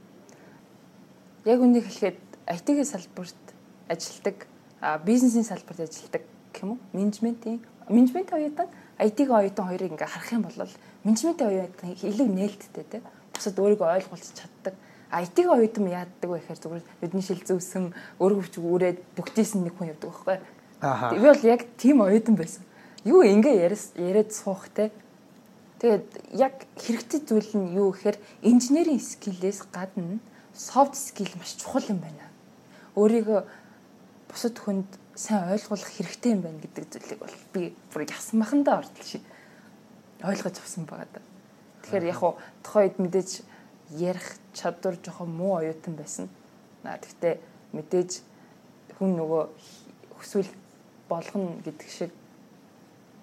[1.50, 2.22] Яг үнийг хэлэхэд
[2.54, 3.44] IT-ийн салбарт
[3.90, 4.46] ажилдаг
[5.04, 6.22] бизнесийн салбарт ажилладаг
[6.54, 6.78] гэх юм уу?
[6.94, 7.60] Менежментийн
[7.90, 10.70] менежмент оюутан IT-г оюутан хоёрыг ингээ харах юм бол
[11.04, 13.02] менежментийн оюутан илүү нээлттэй те.
[13.34, 14.74] Бусад өөрийгөө ойлгуулж чаддаг.
[15.14, 19.94] IT-г оюутан яаддаг вэ гэхээр зүгээр нүдний шил зүүсэн өөрөг үрээд бүгдээс нь нэг хүн
[19.94, 20.38] явдаг байхгүй.
[20.82, 21.14] Аа.
[21.14, 22.66] Би бол яг тийм оюутан байсан.
[23.06, 23.62] Юу ингээ
[23.94, 24.90] яриад суух те.
[25.78, 30.18] Тэгээд яг хэрэгтэй зүйл нь юу гэхээр инженерийн скиллээс гадна
[30.54, 32.26] soft skill маш чухал юм байна.
[32.98, 33.40] Өөрийгөө
[34.30, 39.06] бусад хүнд сайн ойлгуулах хэрэгтэй юм байна гэдэг зүйлийг бол би бүр ясан махандаа ортол
[39.06, 39.22] ши
[40.22, 41.22] ойлгож авсан байгаа да.
[41.82, 43.30] Тэгэхээр яг хуу тухайд мэдээж
[43.90, 46.28] ярих чадвар жоохон муу оюутан байсан.
[46.84, 47.40] Аа тэгтээ
[47.72, 48.22] мэдээж
[48.98, 49.42] хүн нөгөө
[50.16, 50.50] хүсвэл
[51.08, 52.12] болгоно гэдэг шиг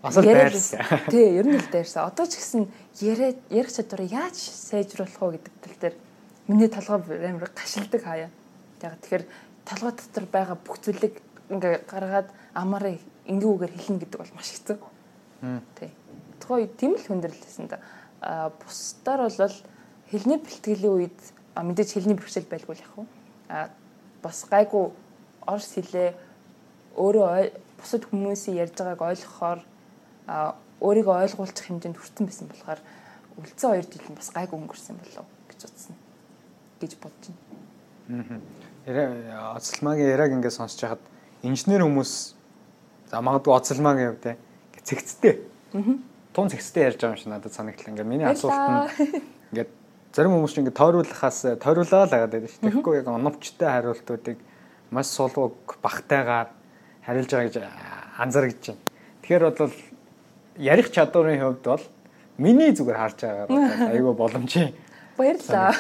[0.02, 0.82] Асар дайрсан.
[1.14, 2.10] Тий, ер нь л дайрсан.
[2.10, 2.66] Одоо ч гэсэн
[3.06, 5.96] яриа ярих чадварыг яаж сайжруулах вэ гэдэг тал дээр
[6.50, 8.30] миний толгой амар гашилдаг хаяа.
[8.82, 9.26] Яг тэгэхээр
[9.62, 11.22] толгой дотор байгаа бүх зүйлийг
[11.54, 12.98] ингээ гаргаад амаараа
[13.30, 14.78] ингээгүүгээр хэлнэ гэдэг бол маш хэцүү.
[15.78, 15.92] Тий.
[16.42, 17.78] Тухай тийм л хүндрэлсэн да.
[18.26, 19.54] А бусдаар бол
[20.12, 21.20] хэлний бэлтгэлийн үед
[21.56, 23.08] мэдээж хэлний бэрхшээл байлгүй л яг уу.
[23.48, 23.72] А
[24.22, 24.92] бас гайгүй
[25.48, 26.12] орс хэлээ
[27.00, 27.32] өөрөө
[27.80, 29.60] бусад хүмүүсийн ярьж байгааг ойлгохоор
[30.84, 32.80] өөрийгөө ойлгуулчих хэмжээнд хүрсэн байсан болохоор
[33.40, 35.96] үлцэн хоёр жил нь бас гайгүй өнгөрсөн болов гэж утсан
[36.80, 37.26] гэж бодож
[38.08, 38.42] байна.
[38.88, 39.56] Аа.
[39.56, 41.04] Оцлмагийн яраг ингээд сонсож хахад
[41.42, 42.36] инженер хүмүүс
[43.10, 45.36] за магадгүй оцлмагийн хувьд ингээд цэгцтэй.
[45.74, 45.96] Аа.
[46.34, 47.92] Тун цэгцтэй ярьж байгаа юм шиг надад санагдлаа.
[47.92, 49.41] Ингээд миний асуулт нь
[50.12, 52.64] зарим хүмүүс чинь ингээд тойруулахаас тойруулаа л агаад байдаг шүү.
[52.68, 54.38] Тэгэхгүй яг оновчтой хариултуудыг
[54.92, 56.52] маш сулууг багтайгаар
[57.08, 57.56] хариулж байгаа гэж
[58.20, 58.84] анзаарч байна.
[59.24, 59.76] Тэгэхээр бол
[60.60, 61.84] ярих чадварын хувьд бол
[62.38, 64.76] миний зүгээр харж байгаагаар айгүй боломжтой.
[65.18, 65.72] Баярлалаа.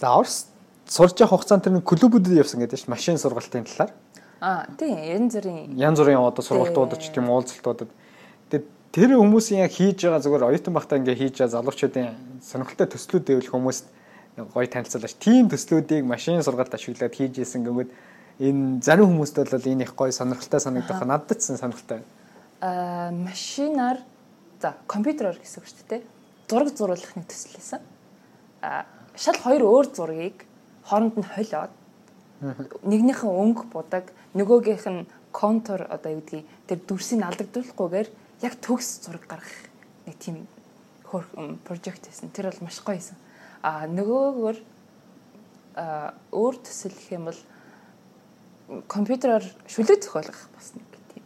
[0.00, 0.50] За Орос
[0.90, 3.94] сурж явах хугацаанд тэр клубүүдэд явсан гэдэг чинь машин сургалтын талаар.
[4.42, 7.88] Аа тийм янз бүрийн янз бүрийн одоо сургалтуудад ч тийм уулзалтуудад
[8.96, 13.52] тэр хүмүүсийн яг хийж байгаа зүгээр оюутан багтаа ингээ хийж байгаа залуучуудын сонирхолтой төслүүд дэвлэх
[13.52, 13.84] хүмүүст
[14.56, 15.20] гоё танилцуулаач.
[15.20, 17.92] Тийм төслүүдийг машин сургалт ашиглаад хийж исэн гэмэд
[18.40, 22.00] энэ зарим хүмүүст бол энэ их гоё сонирхолтой санагдах надад ч сонирхолтой.
[22.64, 24.00] Аа машинаар
[24.64, 26.02] за компьютероор гэсэн үг шүү дээ.
[26.48, 27.80] Зураг зурулах нэг төсөл байсан.
[28.64, 30.48] Аа шал хоёр өөр зургийг
[30.88, 31.72] хооронд нь холиод
[32.80, 38.08] нэгнийхэн өнгө будаг нөгөөгийнх нь контур одоо юу гэдгийг тэр дүрсийг алдагдуулахгүйгээр
[38.42, 39.70] яг төгс зураг гаргах
[40.06, 40.46] нэг тийм
[41.64, 42.30] прожект байсан.
[42.30, 43.16] Тэр бол маш гоё байсан.
[43.62, 44.56] А нөгөөгөр
[46.32, 47.40] өөр төсөл гэх юм бол
[48.88, 51.24] компьютероор шүлэг зохиолгох бас нэг тийм.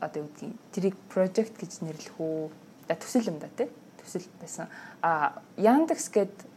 [0.00, 2.50] Одоо гэдгийг тэрийг project гэж нэрлэх үү?
[2.88, 3.68] Төсөл юм да тий.
[4.00, 4.68] Төсөл байсан.
[5.02, 6.48] А Yandex гэдэг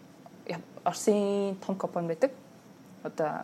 [0.83, 2.31] Оросын том компани байдаг.
[3.03, 3.43] Одоо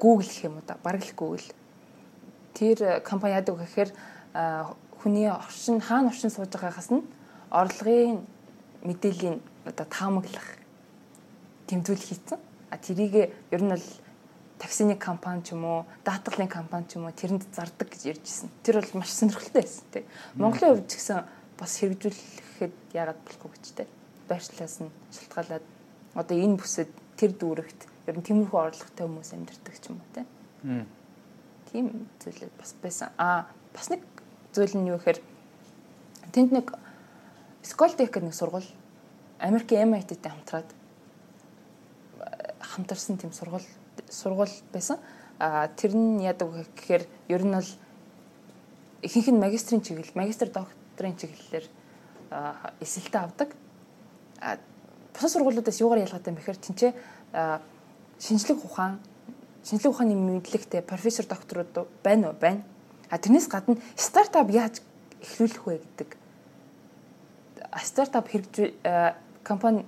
[0.00, 1.44] Google гэх юм уу да, бараг л Google
[2.54, 3.90] тэр компани яадаг гэхээр
[5.00, 7.02] хүний оршин хаана оршин сууж байгаагаас нь
[7.50, 8.26] орлогын
[8.84, 10.48] мэдээллийн одоо таамаглах
[11.66, 12.38] тэмцүүл хийцэн.
[12.70, 13.86] А тэрийг ер нь бол
[14.58, 18.48] таксины компани ч юм уу, даатгалын компани ч юм уу тэрэнд зардаг гэж ярьжсэн.
[18.62, 20.04] Тэр бол маш сонирхолтой байсан тий.
[20.34, 21.24] Монголын хувьд ч гэсэн
[21.58, 23.88] бас хэрэгжүүлэхэд яагаад болохгүй гэж тий.
[24.28, 25.64] Байршлаас нь шалтгаалаад
[26.14, 30.24] одоо энэ бүсэд тэр дүүрэгт ер нь тиймэрхүү орлоготой хүмүүс амьдардаг ч юм уу тий
[31.70, 33.08] тийм зүйлүүд бас байсан.
[33.18, 34.02] Аа бас нэг
[34.54, 35.20] зүйл нь юу гэхээр
[36.34, 36.66] тэнд нэг
[37.62, 38.66] Сколтек гэдэг нэг сургууль
[39.38, 40.68] Америкийн MIT-тэй хамтраад
[42.60, 43.66] хамтарсан тийм сургууль
[44.08, 44.98] сургууль байсан.
[45.38, 47.70] Аа тэр нь яадаг гэхээр ер нь бол
[49.02, 51.66] ихэнх нь магистрийн чиглэл, магистр докторийн чиглэлээр
[52.80, 53.54] эсэлтэ авдаг.
[54.40, 54.58] Аа
[55.14, 56.92] бусад сургуулиудаас юугаар ялгаатай юм бэхээр тэнцээ
[58.20, 59.00] шинжлэх ухаан
[59.64, 62.36] шинжлэх ухааны мэдлэгтэй профессор докторууд байна уу?
[62.40, 62.62] Байна.
[63.10, 64.80] А тэрнээс гадна стартап яаж
[65.20, 66.16] эхлүүлэх вэ гэдэг
[67.84, 68.72] стартап хэрэгжүү
[69.44, 69.84] компани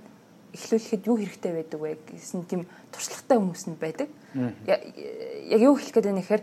[0.53, 4.09] эхлүүлэхэд юу хэрэгтэй байдаг вэ гэсэн тийм туршлагатай хүмүүс нь байдаг.
[4.69, 6.43] Яг юу хэлэх гээд байна гэхээр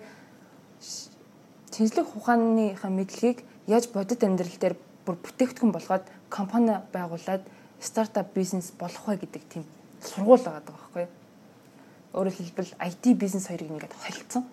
[1.70, 7.46] шинжлэх ухааныхаа мэдлэгийг яаж бодит амьдрал дээр бүр бүтээгдэхүүн болгоод компани байгуулад
[7.80, 9.64] стартап бизнес болох вэ гэдэг тийм
[10.02, 11.19] сургууль байгаа даа байхгүй юу?
[12.14, 14.44] Өөрөөр хэлбэл IT бизнес хоёрыг ингээд холилдсон.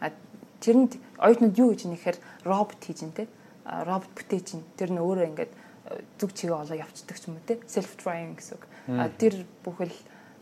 [0.00, 0.12] А
[0.60, 3.28] тэрэнд оюутнууд юу гэж нэхэр робот хийж ин тэ.
[3.64, 4.62] Робот бүтээж ин.
[4.80, 7.60] Тэр нь өөрөө ингээд э, зүг чигээ олоо явцдаг юм уу тэ.
[7.68, 8.64] Self driving гэсэн үг.
[8.96, 9.92] А тэр бүхэл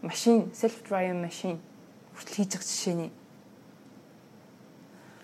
[0.02, 1.58] машин self driving машин
[2.14, 3.10] хүртэл хийж байгаа жишээний.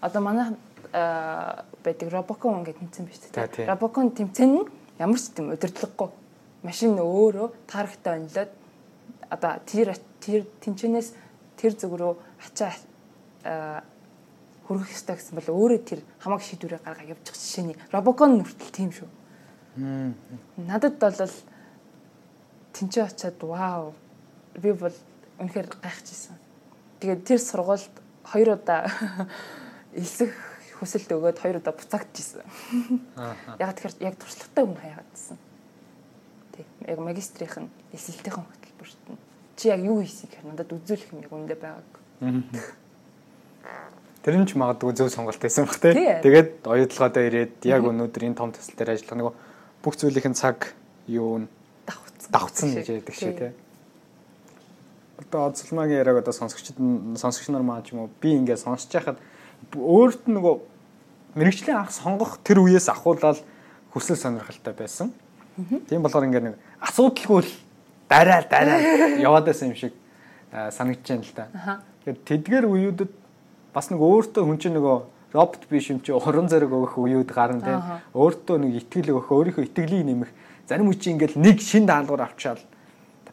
[0.02, 0.56] Одоо манай
[0.90, 3.70] байдаг Robocon гэдэг тэмцээн биш үү?
[3.70, 4.66] Robocon тэмцээн нь
[4.98, 6.10] ямар ч тийм удирдлаггүй
[6.66, 8.50] машин өөрөө таарахтай онлоод
[9.30, 11.16] одоо тэр тэр тэнчнээс
[11.56, 12.72] тэр зүг рүү ачаа
[14.70, 19.08] хүргэх ёстой гэсэн бол өөрөө тэр хамаг шийдвэрээ гаргаа явуучих жишээний робокон нүртэл тийм шүү.
[20.62, 21.34] Надад бол
[22.76, 23.94] тэнцээ очиад вау
[24.54, 24.94] би бол
[25.42, 26.38] үнэхээр гайхажсэн.
[27.00, 27.94] Тэгээд тэр сургуульд
[28.28, 28.86] хоёр удаа
[29.98, 30.30] элсэх
[30.78, 32.46] хүсэлт өгөөд хоёр удаа буцаагдчихсан.
[33.58, 35.36] Яг тэгэхээр яг туршлагатай хүн хаяадсан.
[36.54, 36.66] Тэг.
[36.86, 39.29] Яг магистрийн элсэлтийн хөтөлбөрт нь
[39.60, 41.92] чи яг юу хийсийг надад үзүүлэх юм яг үндэ байгааг.
[44.24, 45.92] Тэр нь ч магадгүй зөв сонголт байсан баг тий.
[45.92, 49.28] Тэгээд оюутлагаадаа ирээд яг өнөөдөр энэ том төсөл дээр ажиллах нэг
[49.84, 50.72] бүх зүйлийн цаг
[51.08, 51.44] юу
[51.84, 53.52] давхцсан давхцсан гэж яддаг шээ тий.
[55.28, 56.80] Одоо Оцлмагийн яриаг одоо сонсогчд
[57.20, 59.20] сонсогч нар маань ч юм уу би ингээд сонсож байхад
[59.76, 60.54] өөрт нь нөгөө
[61.36, 63.44] мэрэгжлийн анх сонгох тэр үеэс ахуулаад
[63.92, 65.12] хүсэл сонирхолтой байсан.
[65.88, 67.52] Тийм болохоор ингээд нэг асуудалгүй л
[68.10, 68.78] дараа дараа
[69.22, 69.94] яваад байсан юм шиг
[70.50, 71.46] санагдаж байна л да.
[72.02, 73.10] Тэгэхээр тэдгээр үеүүдэд
[73.74, 74.96] бас нэг өөртөө хүн чинь нөгөө
[75.32, 77.80] робот биш юм чи уран зориг өгөх үеуд гарна тийм.
[78.14, 80.30] Өөртөө нэг итгэл өгөх өөрийнхөө итгэлийг нэмэх.
[80.66, 82.58] Зарим үчи ингээл нэг шин даалгавар авчаал.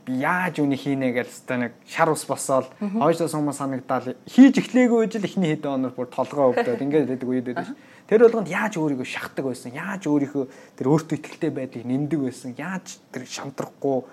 [0.06, 4.16] Би яаж үнийг хийнэ гэж хэвээр нэг шар ус босоод хойшоо сумаа санагдаал.
[4.24, 7.76] Хийж эхлэегүй жил эхний хэдэн оноор бүр толгоо өвдөд ингээд байдаг үед байдаг ш.
[8.08, 9.76] Тэр болгонд яаж өөрийгөө шахдаг байсан?
[9.76, 10.46] Яаж өөрийнхөө
[10.80, 12.56] тэр өөртөө итгэлтэй байдгийг нэмдэг байсан?
[12.56, 14.08] Яаж тэр шантрахгүй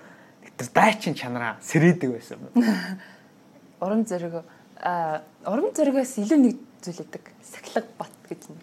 [0.57, 2.65] тэр дайчин чанараа сэрээдэг байсан юм.
[3.79, 4.43] Урам зориг
[4.81, 7.23] а урам зоригоос илүү нэг зүйлэдэг.
[7.43, 8.61] Сахилга бат гэж нэг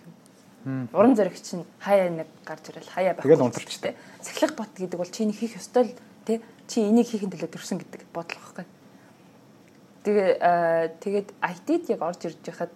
[0.64, 0.88] юм.
[0.92, 3.28] Урам зориг чинь хаяа нэг гарч ирэл хаяа байхгүй.
[3.28, 3.96] Тэгэл унтарчтэй.
[4.20, 8.06] Сахилга бат гэдэг бол чиний хийх ёстой л тий чи энийг хийхин төлөө төрсөн гэдэг
[8.14, 8.66] бодлого байхгүй.
[10.06, 10.30] Тэгээ
[11.02, 12.72] тэгээд IT-д яг орж ирж байхад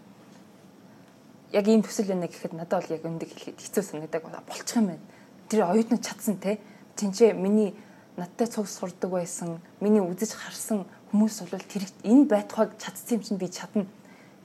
[1.52, 5.04] яг ийм төсөл байна гэхэд надад бол яг өндөг хэлэхэд хэцүү санагдаг болчих юм байна.
[5.48, 6.58] Тэр оюутнууд чадсан те.
[6.96, 7.74] Тинчээ миний
[8.16, 13.40] надтай цуг сурдаг байсан, миний үзэж харсан хүмүүс бол тэр энэ байтугайг чадсан юм чинь
[13.40, 13.86] би чадна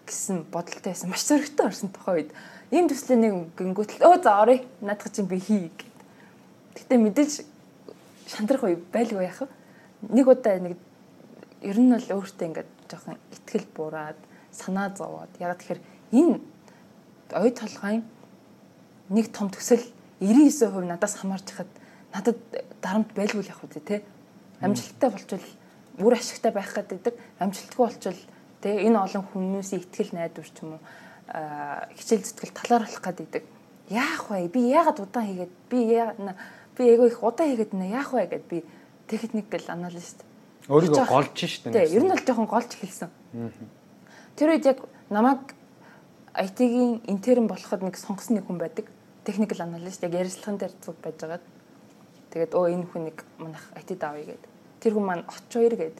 [0.05, 1.09] гэсэн бодолтой байсан.
[1.09, 2.31] Маш зөрөгтэй орсон тухай үед
[2.71, 5.97] ийм төслийн нэг гингүүтэл өө за орё наадах чинь би хий гэд.
[6.75, 7.31] Гэтэ мэдээж
[8.27, 9.47] шантрах үе байлгүй яах вэ?
[10.11, 10.75] Нэг удаа нэг
[11.61, 14.19] ер нь бол өөртөө ингээд жоохон ихтгэл буураад
[14.51, 15.81] санаа зовоод яг тэгэхээр
[16.11, 16.39] энэ
[17.39, 18.03] ой толгойн
[19.09, 19.83] нэг том төсөл
[20.19, 21.71] 99% надаас хамаарч хахад
[22.13, 22.37] надад
[22.81, 24.03] дарамт байлгүй л явах үү те
[24.61, 25.47] амжилттай болчвол
[25.99, 28.21] үр ашигтай байх гэдэг амжилтгүй болчвол
[28.61, 30.81] тэгээ энэ олон хүмүүсийн ихтгэл найдвар ч юм уу
[31.95, 33.43] хичээл зүтгэл талаар болох гэдэг
[33.91, 34.47] яах вэ?
[34.51, 35.79] Би яагаад удаан хийгээд би
[36.77, 38.63] би эго их удаан хийгээд нэ яах вэ гэд би
[39.07, 40.23] техникэл аналист.
[40.67, 43.09] Өөрийгөө голж штэ тий ер нь бол жоохон голж хэлсэн.
[44.35, 45.55] Тэр үед яг намайг
[46.35, 48.87] IT-ийн интерн болоход нэг сонгосон нэг хүн байдаг.
[49.27, 51.39] Техникэл аналист яг ярилцлаган дээр зүг байж байгаа
[52.31, 55.97] тэгээд өө энэ хүн нэг манайх IT давъя гэдэг тэр хүн маань оч хоёр гээд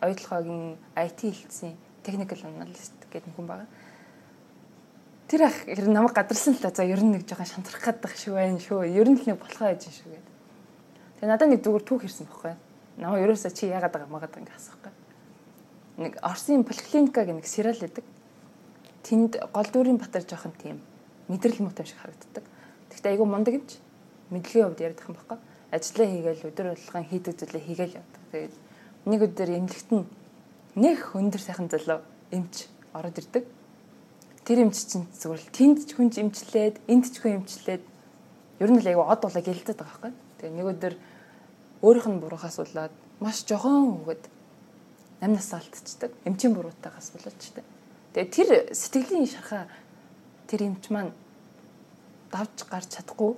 [0.00, 3.68] ойдлогоогийн IT хэлтсэн technical analyst гэдэг хүн байгаа.
[5.28, 8.16] Тэр ах ер нь намайг гадарсан л та за ер нь нэг жоохон шантрах гадах
[8.16, 8.88] шүү байна шүү.
[8.88, 10.34] Ер нь л нэг болохоо яж шүү гэдэг.
[11.20, 12.54] Тэгээ надад нэг зүгээр түүх ирсэн байхгүй.
[12.96, 14.92] Намайг ерөөсөө чи яагаад байгаа магаад ингээ асахгүй.
[16.00, 18.06] Нэг Орсын поликлиника гэх нэг сериал байдаг.
[19.04, 20.80] Тэнд гол дүрийн батар жоохон тийм
[21.28, 22.44] мэдрэл муутай шиг харагддаг.
[22.88, 23.76] Гэхдээ айгүй мундаг юм чи.
[24.30, 25.38] Мэдлэгийн хувьд байгаа юм байхгүй
[25.70, 28.22] ажлаа хийгээл өдөр болгон хийдэг зүйлээ хийгээл явдаг.
[28.32, 28.54] Тэгээд
[29.04, 30.04] нэг өдөр эмнэлэгт нь
[30.80, 32.00] нэх өндөр сайхан залуу
[32.32, 33.44] эмч ороод ирдэг.
[34.48, 37.84] Тэр эмч чинь зүгээр л тэнд ч хүн эмчлээд, энд ч хүн эмчлээд
[38.64, 40.12] ер нь л аяга од болоо гэлдээд байгаа байхгүй.
[40.40, 40.94] Тэгээ нэг өдөр
[41.84, 44.24] өөрийнх нь буруугаас болоод маш жохон өгöd
[45.20, 46.16] 8 насаа алдчихдаг.
[46.24, 47.64] Эмчийн буруутаагаас тийм.
[48.16, 49.68] Тэгээ тэр сэтгэлийн шархаа
[50.48, 51.12] тэр эмч маань
[52.32, 53.36] давж гарч чадахгүй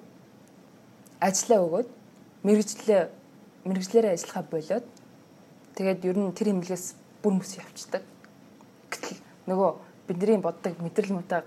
[1.20, 1.88] ажиллаа өгөөд
[2.44, 3.02] мэрэгжлээ
[3.68, 4.86] мэрэгжлэрээ ажиллахаа болоод
[5.76, 8.02] тэгээд ер нь тэр имлгээс бүр мөс явцдаг.
[8.88, 9.70] Гэтэл нөгөө
[10.08, 11.44] бидний боддог мэдрэл мутаа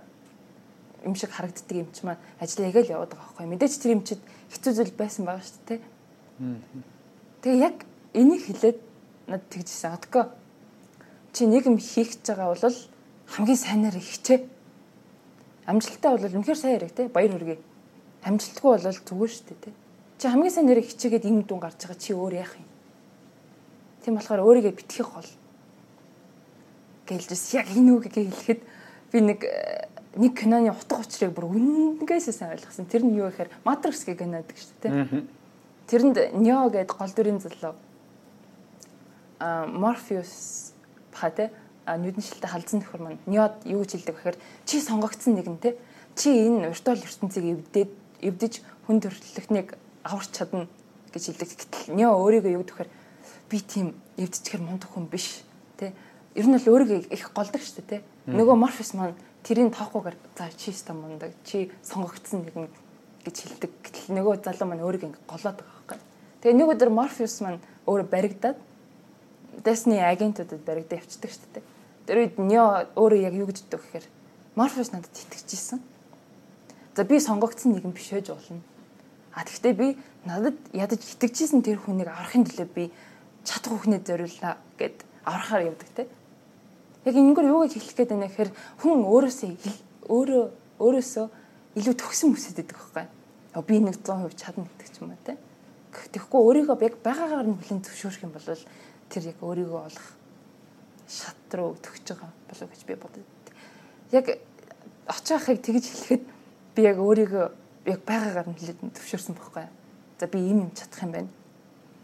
[1.04, 3.50] юм шиг харагддаг юм ч маань ажлаа яг л яваад байгаа байхгүй.
[3.50, 4.22] Мэдээч тэр юм чид
[4.54, 5.82] хэцүү зүйл байсан байгаа шүү дээ.
[7.42, 7.78] Тэгээ яг
[8.14, 8.80] энийг хэлээд
[9.28, 9.94] над тэгжсэн.
[9.94, 10.32] Одко
[11.34, 12.78] чи нэг юм хийх гэж байгаа бол
[13.28, 14.40] хамгийн сайнаар хийчээ.
[15.66, 17.60] Амжилттай бол үнэхээр сайн яриг те баяр хүргэе.
[18.24, 19.72] Амжилтгүй бол зүгээр шүү дээ те.
[20.20, 22.68] Чи хамгийн сайн нэрээ хичээгээд юм дүн гарч байгаа чи өөр яах юм?
[24.04, 25.30] Тийм болохоор өөрийгөө битгих гол
[27.08, 28.62] гэлжс яг энэ үг хэлэхэд
[29.12, 29.40] би нэг
[30.16, 32.88] нэг киноны утга учирыг бүр үнгээс сайн ойлгосон.
[32.88, 35.24] Тэр нь юу гэхээр Matrix гэх кино гэдэг шүү дээ.
[35.90, 37.76] Тэрэнд Neo гэдэг гол дүрийн залуу
[39.44, 40.72] а Morpheus
[41.12, 41.52] ба тэ
[41.84, 45.76] нүдэншилтэй халдсан нөхөр маань Neo юу гэж хэлдэг гэхээр чи сонгогдсон нэгэн тэ
[46.16, 47.92] чи энэ виртуал ертөнцийг эвдээд
[48.24, 50.68] эвдэж хүн төрөлхтнийг аварч чадна
[51.12, 51.50] гэж хэлдэг.
[51.54, 52.90] Гэтэл нё өөрийгөө юу гэхээр
[53.50, 55.44] би тийм эвдчихэр мундаг хүн биш.
[55.78, 55.94] Тэ
[56.36, 58.02] ер нь л өөрийгөө их голдог шүү дээ.
[58.28, 59.16] Нөгөө Morpheus маань
[59.46, 62.68] тэрийг тоохгүйгээр за чи ста мундаг чи сонгогдсон нэгэн
[63.24, 63.72] гэж хэлдэг.
[63.84, 66.00] Гэтэл нөгөө залуу маань өөрийгөө ингээ голоод байгаа байхгүй.
[66.42, 68.58] Тэгээ нэг өдөр Morpheus маань өөрөө баригдаад
[69.64, 71.64] Destiny агентуудад баригдаа явчихдаг шүү дээ.
[72.10, 74.06] Тэр үед Neo өөрөө яг юу гэж хэлдэг гэхээр
[74.58, 75.80] Morpheus надад итгэжсэн.
[76.96, 78.62] За би сонгогдсон нэгэн биш байж болно.
[79.34, 79.88] А тэгвэл би
[80.26, 82.92] надад ядаж итгэжсэн тэр хүнийг аврахын төлөө би
[83.42, 86.06] чадах хүнээ зориуллаа гэд аврахаар явдаг те.
[87.06, 88.52] Яг энэгээр юуг хэлэх гээд байна гэхээр
[88.86, 89.52] хүн өөрөөсөө
[90.06, 90.44] өөрөө
[90.80, 91.26] өөрөөсөө
[91.82, 93.06] илүү төгсөн хүсэж байдаг байхгүй.
[93.66, 95.38] Би нэг 100% чадна гэдэг ч юм уу те.
[96.14, 98.46] Тэгэхгүй өөрийгөө яг байгаагаар нь хүлэн зөвшөөрөх юм бол
[99.10, 100.08] тэр яг өөрийгөө олох
[101.10, 103.26] шат руу төгсөж байгаа болов гэж би бодод.
[104.14, 104.26] Яг
[105.10, 106.24] очиахыг тэгж хэлэхэд
[106.76, 107.46] би яг өөрийгөө
[107.90, 109.68] яг байгаагаар нь хүлэн зөвшөөрсөн байхгүй.
[110.20, 111.32] За би ийм юм чадах юм байна.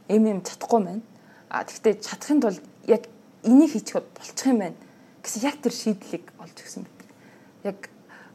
[0.09, 1.01] Ийм юм чадахгүй байна.
[1.49, 3.09] А тэгвэл чадахын тулд яг
[3.43, 4.77] энийг хийчиход болчих юм байна
[5.23, 7.09] гэсэн яг тэр шийдлийг олж өгсөн байдаг.
[7.63, 7.79] Яг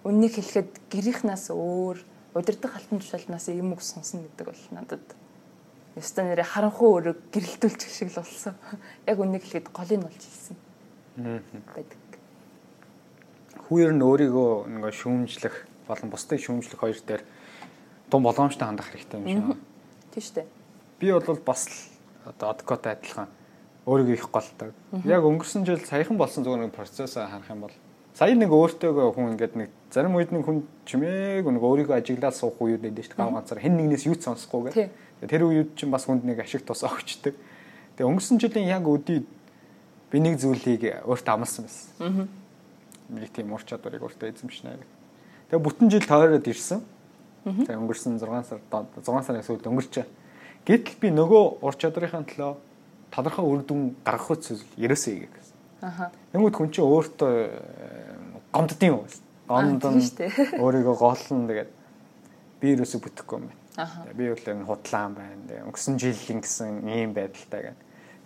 [0.04, 1.98] үннийг хэлэхэд гэрийнхнаас өөр
[2.36, 5.04] удирдах алтан тушаалнаас юм үг сонсно гэдэг бол надад
[5.96, 8.54] ёстой нэрээ харанхуй өрөг гэрэлтүүлчих шиг л болсон.
[9.10, 10.56] Яг үннийг хэлэхэд голыг олж хэлсэн.
[11.74, 12.02] байдаг.
[13.66, 15.54] Хүүер нь өөрийгөө нэг шүүмжлэх
[15.88, 17.22] болон бусдыг шүүмжлэх хоёр дээр
[18.10, 19.58] тун боломжтой хандах хэрэгтэй юм шиг.
[20.14, 20.46] Тийм шүү дээ.
[21.00, 21.90] Би бол бас
[22.24, 23.28] одоо адвокат адилхан
[23.86, 24.72] өөрийгөө их голдог.
[25.04, 27.74] Яг өнгөрсөн жил саяхан болсон зүгээр нэг процессыг харах юм бол
[28.14, 32.62] сая нэг өөртөөгөө хүн ингээд нэг зарим үед нэг хүн чимээг нэг өөрийгөө ажиглаад суух
[32.62, 33.18] үед шүү дээ.
[33.18, 34.94] Гав ганцаар хэн нэгнээс юу ч сонсохгүй гэх.
[35.26, 37.34] Тэр үед чинь бас хүнд нэг ашиг тус өгчдөг.
[37.98, 39.26] Тэгээ өнгөрсөн жилийн яг өдий
[40.08, 42.28] би нэг зүйлийг өөртөө амласан байсан.
[43.10, 44.78] Би тийм ур чадварыг өөртөө эзэмшнэ.
[45.50, 46.80] Тэгээ бүтэн жил тойроод ирсэн.
[47.44, 50.06] Тэгээ өнгөрсөн 6 сар 6 сарын сүүлд өнгөрчээ.
[50.64, 52.52] Гэтэл би нөгөө ур чадрынхаа төлөө
[53.12, 55.56] тодорхой үр дүн гаргах үс ерөөсөө хийгээ гэсэн.
[55.84, 56.10] Аха.
[56.32, 57.32] Тэнгүүд хүн чинь өөртөө
[58.48, 59.04] гомддیں۔ юу.
[59.44, 60.00] Гомдон
[60.56, 61.70] өөрийгөө голлон тэгээд
[62.60, 64.14] би ерөөсөө бүтэхгүй юм байна.
[64.16, 65.68] Би бол энэ худлаан байна.
[65.68, 67.80] Өнгөрсөн жилийн гэсэн ийм байдалтай гэнэ.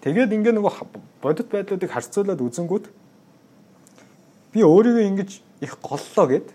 [0.07, 0.73] Тэгээд ингээ нөгөө
[1.19, 2.87] бодит байдлуудыг харьцуулаад үзэнгүүт
[4.55, 5.31] би өөрийгөө ингэж
[5.67, 6.55] их голлоо гэд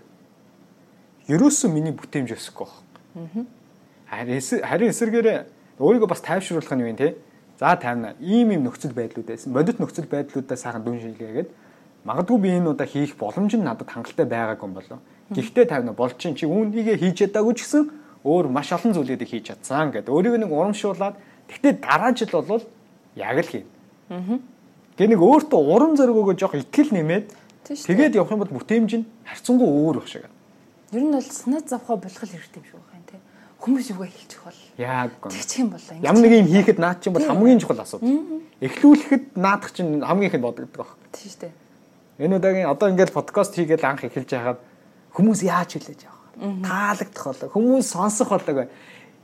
[1.27, 3.45] ерөөсөө миний бүтээмж өсөхгүй байна.
[4.09, 5.37] Харин эсэргээрээ
[5.79, 7.15] өөрийгөө бас тайвшруулах нь юу юм те
[7.59, 8.15] За тайвна.
[8.19, 9.53] Ийм ийм нөхцөл байдлууд байсан.
[9.53, 11.49] Бодит нөхцөл байдлуудаа сайхан дүн шилгээгээд
[12.03, 14.99] магадгүй би энэ удаа хийх боломж нь надад хангалттай байгаагүй юм болов.
[15.29, 17.83] Гэхдээ тайвна болж чинь чи үүнийгээ хийж чадаагүй ч гэсэн
[18.25, 20.09] өөр маш олон зүйлүүдийг хийж чадсан гэдэг.
[20.09, 21.15] Өөрийг нэг урамшуулад
[21.47, 22.67] тэгтээ дараа жил бол
[23.15, 23.65] яг л хийн.
[24.09, 24.41] Аа.
[24.97, 27.31] Гэ нэг өөртөө урам зориг өгөө жоох итгэл нэмээд
[27.69, 30.27] тэгээд явах юм бол бүтээмж нь харцсангүй өөр баг шиг.
[30.93, 33.19] Ер нь бол санаа зовхоо болгох хэрэгтэй юм шиг байна тий.
[33.59, 35.31] Хүмүүс юугаа хэлчих бол Яг гоо.
[35.33, 35.97] Тэгчих юм болоо.
[35.99, 38.41] Ямар нэг юм хийхэд наад чинь бол хамгийн чухал асуудал.
[38.61, 40.95] Эхлүүлэхэд наадах чинь хамгийн их бодогддог баг.
[41.11, 41.53] Тийм шүү дээ.
[42.23, 44.59] Энэ удаагийн одоо ингээд подкаст хийгээд анх эхэлж байхад
[45.17, 48.67] хүмүүс яаж хүлээж авах таалагдах болоо хүмүүс сонсох болоо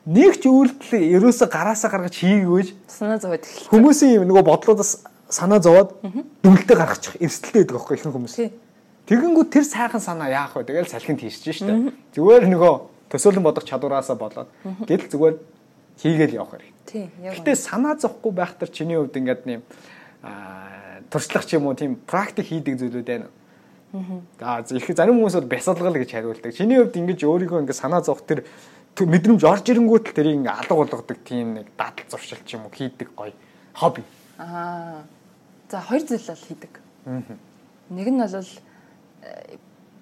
[0.06, 5.98] нэг ч үйлдэл ерөөсө гараасаа гаргаж хийгээгүй санаа зовоод эхэлсэн хүмүүсийн нөгөө бодлоодаас санаа зовоод
[6.46, 8.36] дүнэлтэ гаргачих эрсдэлтэй байдаг аахгүй ихэнх хүмүүс
[9.10, 11.74] тэгэнгүүт тэр сайхан санаа яах вэ тэгэл салхинд хийсэж штэ
[12.14, 12.74] зүгээр нөгөө
[13.10, 14.50] төсөөлөн бодох чадвараасаа болоод
[14.86, 15.36] гэдэл зүгээр
[15.98, 17.10] хийгээл явах хэрэгтэй.
[17.10, 17.10] Тийм.
[17.26, 19.62] Гэтэ санаа зовхгүй байх төр чиний хувьд ингээд нэм
[21.10, 23.28] туршлах ч юм уу тийм практик хийдэг зүйлүүд байна.
[23.94, 24.62] Аа.
[24.64, 26.54] За их зарим хүмүүс бол бясалгал гэж хариулдаг.
[26.54, 28.46] Чиний хувьд ингэж өөрийгөө ингээд санаа зовх тэр
[29.00, 32.74] мэдрэмж орж ирэнгүүт л тэрийг ингээд алга болгодог тийм нэг дадал зуршил ч юм уу
[32.74, 33.34] хийдэг гоё
[33.74, 34.04] хобби.
[34.38, 35.04] Аа.
[35.70, 36.74] За хоёр зүйл л хийдэг.
[37.90, 38.50] Нэг нь бол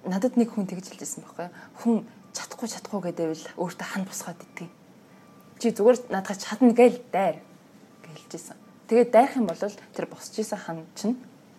[0.05, 1.49] надад нэг хүн тэгж хэлжсэн байхгүй.
[1.83, 1.95] Хүн
[2.33, 4.69] чадахгүй чадахгүй гэдээвэл өөртөө хан босгоод идэв.
[5.59, 7.41] Чи зүгээр надад чадна гээл дайр
[8.05, 8.57] гэлжсэн.
[8.87, 11.17] Тэгээд дайрах юм бол тэр босч исэн хан чинь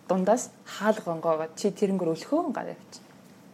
[0.09, 3.05] дундаас хаал гонгоогоо чи тэрнгөр өлхөө гар явчих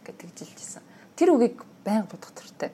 [0.06, 0.82] гэдэг жилжсэн.
[1.18, 2.72] Тэр үгийг байнга бодох туртай.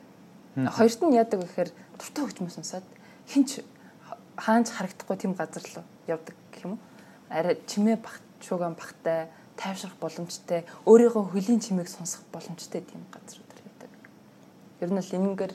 [0.55, 2.87] Хоёрт нь яадаг вэ гэхээр дуртай хөгжмөс сонсоод
[3.26, 3.66] хинч
[4.37, 6.80] хаанч харагдахгүй тийм газар руу явдаг гэх юм уу?
[7.33, 13.42] Арай чимээ багт шууган багтай тайвшрах боломжтой өөрийнхөө хөлийн чимээг сонсох боломжтой тийм газар
[14.82, 15.54] Ер нь л энэгээр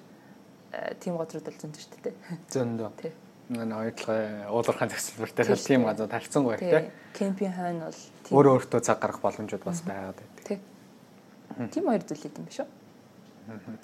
[1.03, 2.15] тийм газрууд л зөнд шүү дээ.
[2.47, 2.91] Зөндөө.
[2.95, 3.11] Тий.
[3.51, 6.87] Нэг ойдлогын уулуурхайн төсөлбөр дээр тийм газар тархицсан байх тий.
[7.11, 7.99] Кемпийн хойно бол
[8.31, 10.47] өөр өөртөө цаг гаргах боломжууд бас байгаад байдаг.
[10.47, 10.59] Тий.
[11.75, 12.67] Тийм хоёр зүйл юм биш үү?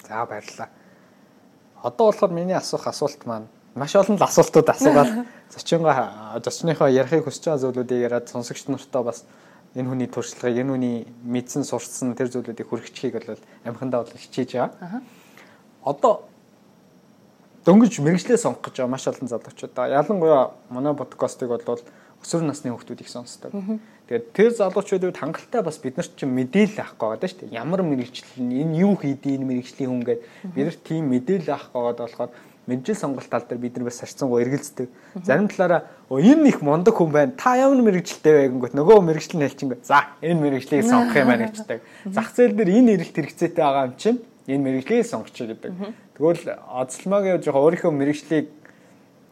[0.08, 0.68] За баярлалаа.
[1.84, 7.52] Одоо болохоор миний асуух асуулт маань маш олон л асуултууд асуугаад зочингаа зочныхоо ярихыг хүсэж
[7.52, 9.28] байгаа зүйлүүдийг яриад сонсогч нартай бас
[9.74, 10.96] энэ хүний туршлагыг энэ хүний
[11.26, 15.02] мэдсэн сурсан тэр зүйлүүдийг хүргэчихийг бол амхандаа бол хичээж байгаа
[15.84, 16.24] одоо
[17.64, 19.72] дөнгөж мэрэгчлээ сонгох гэж байгаа маш олон залуучууд.
[19.76, 21.80] Ялангуяа манай подкастыг бол
[22.24, 23.52] өсвөр насны хүүхдүүд их сонсдог.
[24.08, 27.56] Тэгээд тэр залуучуудад хангалттай бас бид нар чинь мэдээлэл авах гээд шүү дээ.
[27.56, 30.20] Ямар мэрэгчлэл энэ юу хийдий энэ мэрэгчлийн хүн гээд
[30.56, 32.30] бид нар тийм мэдээлэл авах гээд болохоор
[32.66, 34.88] мэдээлэл сонголт тал дээр бид нар бас сарцсангуу эргэлздэг.
[35.24, 37.32] Зарим талаараа энэ их мундаг хүн байна.
[37.36, 41.52] Та ямар мэрэгчлээ вэ гингөт нөгөө мэрэгчлэл нь хэлчихэнгөө за энэ мэрэгчлийг сонгох юм байна
[41.52, 41.80] гэждэг.
[42.08, 45.72] Зах зээл дээр энэ эрэлт хэрэгцээтэй байгаа юм чинь энэ мэрэгчлийг сонгочих гэдэг.
[46.16, 48.46] Тэгвэл оцлмагийн жоохон өөрийнхөө мэрэгчлийг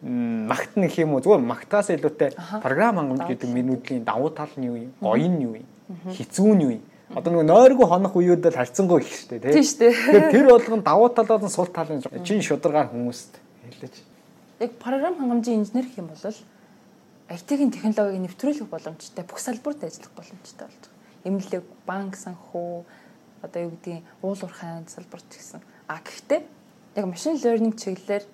[0.03, 4.77] магтна гэх юм уу зүгээр магтаас илүүтэй програм хангамж гэдэг менюдлийн давуу тал нь юу
[4.77, 4.93] юм?
[4.99, 5.67] Гоё нь юу юм?
[6.11, 6.83] Хизүү нь юу юм?
[7.13, 9.93] Одоо нэг нойргүй хонох үеүүд л харьцангуй их штэ тийм штэ.
[9.93, 13.37] Тэгэхээр тэр болгон давуу тал болон сул талын чин шударгаар хүмүүст
[13.81, 13.97] хэлж.
[14.65, 16.25] Яг програм хангамжийн инженер гэх юм бол
[17.33, 21.01] IT-ийн технологиг нэвтрүүлэх боломжтой бүх салбарт ажиллах боломжтой болж байгаа.
[21.25, 22.85] Эмнэлэг, банк санхүү,
[23.43, 25.61] одоо юу гэдгийг уул уурхайн салбарт гэсэн.
[25.89, 26.41] А гэхдээ
[26.97, 28.25] яг машин learning чиглэлээр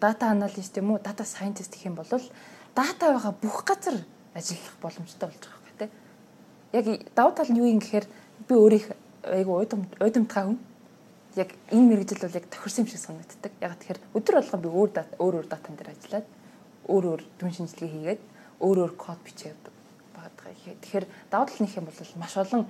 [0.00, 4.02] дата аналист юм уу дата сайентист гэх юм бол дата байгаа бүх газар
[4.34, 5.61] ажиллах боломжтой болж байгаа.
[6.72, 8.06] Яг давуу тал нь юу юм гэхээр
[8.48, 8.88] би өөрийнх
[9.28, 10.58] айгу уйдам уйдамтгай хүн.
[11.36, 13.52] Яг энэ мэрэгжил бол яг тохирсон юм шиг санагддаг.
[13.60, 16.26] Яг тэгэхээр өдөр болгон би өөр өөр өөр датан дээр ажиллаад
[16.88, 18.22] өөр өөр дүн шинжилгээ хийгээд
[18.60, 19.62] өөр өөр код бичээд
[20.14, 20.54] байгаа.
[20.80, 22.62] Тэгэхээр давуу тал нь их юм бол маш олон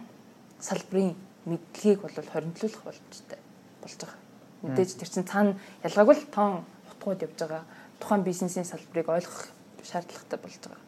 [0.61, 3.39] салбарын мэдлэгийг бол хоригдлуулах боломжтой
[3.83, 4.21] болж байгаа.
[4.63, 7.63] Мэдээж тэр чинь цаана ялгаагүй л тоон утгууд явж байгаа.
[7.99, 9.51] Тухайн бизнесийн салбарыг ойлгох
[9.83, 10.83] шаардлагатай болж байгаа.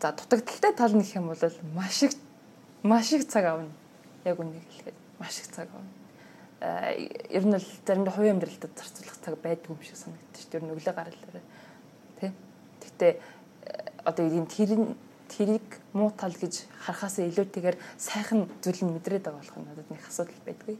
[0.00, 1.44] За дутагдaltaй тал гэх юм бол
[1.76, 2.16] маш их
[2.82, 3.70] маш их цаг авна.
[4.24, 5.90] Яг үнийг хэлэхэд маш их цаг авна.
[6.60, 10.54] Э ер нь л заримдаа хувийн амьдралтад зарцуулах цаг байдгүй юм шиг санагдчих.
[10.54, 11.44] Ер нь өглөө гаралаараа.
[12.20, 12.32] Тэ?
[12.82, 13.18] Гэтэ
[14.04, 14.94] одоо ийм тэр
[15.32, 20.02] тэрийг муу тал гэж харахаас илүүтэйгээр сайхан зүйл нь мэдрээд байгаа болох нь надад нэг
[20.04, 20.76] асуудал байдгүй.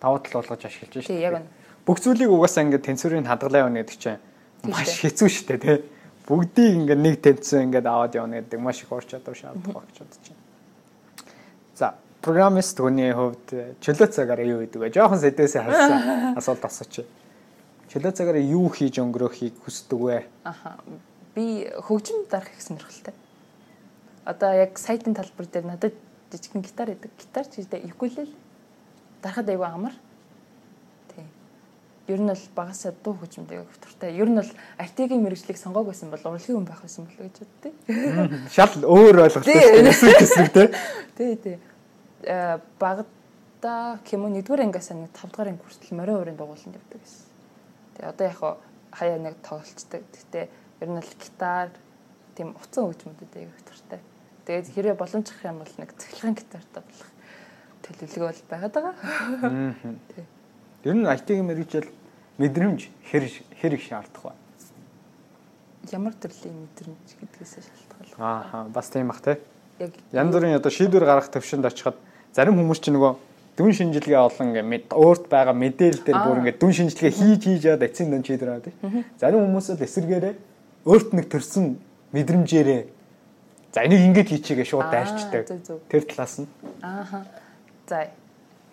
[0.00, 1.26] Давуу тал болгож ашиглаж шүү дээ.
[1.28, 1.48] Яг нь
[1.84, 4.20] бүх зүйлийг угаасаа ингээд тэнцвэрийн хадгалаа явна гэдэг чинь
[4.64, 5.78] маш хэцүү шүү дээ тий.
[6.26, 10.24] Бүгдийг ингээд нэг тэнцвэр ингээд аваад явна гэдэг маш их ур чадвар шаардлагатай гэж бодож
[10.24, 10.35] байна.
[11.76, 11.92] За,
[12.24, 14.88] программист хүний хувьд чөлөө цагаараа юу гэдэг вэ?
[14.96, 16.00] Жохон сэдвээсээ харсан
[16.40, 17.04] асуулт асууч.
[17.92, 20.24] Чөлөө цагаараа юу хийж өнгөрөөхийг хүсдэг вэ?
[20.48, 20.80] Аха.
[21.36, 23.12] Би хөгжим дарах их сонирхолтой.
[24.24, 25.94] Одоо яг сайтын талбар дээр надад
[26.32, 27.12] жижигхэн гитар идэг.
[27.20, 28.32] Гитар ч гэдэг юкулел
[29.20, 29.94] дарахад айгүй амар
[32.08, 34.14] ер нь бол багасаа дуу хөгжмөд өвтөртэй.
[34.14, 37.74] Ер нь бол IT-ийн мэрэгжлийг сонгоог байсан бол урлагийн хүн байх байсан болов гэж боддیں۔
[38.54, 40.68] Шал өөр ойлголттой гэсэн тий.
[41.18, 41.56] Тий, тий.
[42.22, 47.26] Э багада кимо 1-р ангиас нэг 5-р анги хүртэл морин уурын дугууланд явдаг гэсэн.
[47.98, 48.40] Тэгээ одоо яг
[48.94, 50.02] хаяа нэг тоглолцдог.
[50.14, 50.44] Гэхдээ
[50.80, 51.70] ер нь бол гитар
[52.38, 54.00] тийм уцан хөгжмөдөд аяг өвтөртэй.
[54.46, 57.10] Тэгээд хэрэг боломжих юм бол нэг цахилгаан гитартай болох
[57.82, 58.94] төлөвлөгөө бол байгаад байгаа.
[60.14, 60.24] Тий.
[60.86, 61.90] Ер нь IT-ийн мэрэгжил
[62.38, 62.80] мэдрэмж
[63.10, 63.24] хэр
[63.58, 64.32] хэр их шаардах вэ?
[65.90, 68.46] Ямар төрлийн мэдрэмж гэдгээс шалтгаалж байгаа.
[68.54, 69.42] Аа бас тийм бах те.
[69.82, 71.98] Яг янз бүрийн одоо шийдвэр гаргах төвшөнд очиход
[72.30, 73.12] зарим хүмүүс ч нөгөө
[73.58, 77.82] дүн шинжилгээ олон ингээд өөрт байгаа мэдээлэл дээр бүр ингээд дүн шинжилгээ хийж хийж яад
[77.82, 78.74] эцсийн дүн шийдвэр аваад тий.
[79.18, 80.34] Зарим хүмүүс л эсэргээрээ
[80.86, 81.82] өөрт нэг төрсэн
[82.14, 82.82] мэдрэмжээрээ
[83.74, 85.50] за энийг ингээд хийчихээ шууд дайрчдаг.
[85.90, 86.48] Тэр талаас нь.
[86.78, 87.26] Ааха.
[87.90, 88.06] За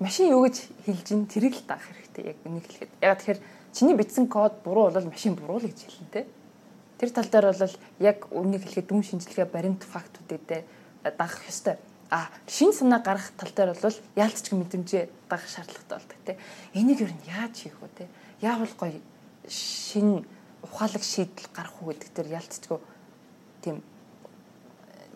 [0.04, 2.92] машин юу гэж хэлж ин тэрийг л даах хэрэгтэй яг нэг хэлэхэд.
[3.00, 3.40] Яг тэгэхээр
[3.72, 6.28] чиний бичсэн код буруу бол машин буруу л гэж хэлнэ те.
[7.00, 10.44] Тэр тал дээр бол яг үнийг хэлэхэд дүн шинжилгээ баримт фактуудыг
[11.04, 11.80] дагах ёстой.
[12.12, 16.38] А шин санаа гаргах тал дээр бол яалтч мэдрэмжээ дагах шаардлагатай болдог те.
[16.76, 18.08] Энийг юу яаж хийх вэ те?
[18.44, 19.00] Яавал гоё
[19.48, 20.28] шин
[20.62, 22.80] ухаалаг шийдэл гарах уу гэдэг дээр яалтчгүй
[23.64, 23.84] тийм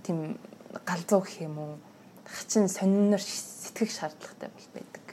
[0.03, 0.39] тийм
[0.85, 1.73] галзуу гэх юм уу
[2.27, 5.05] хачин сонинор сэтгэх шаардлагатай бол байдаг.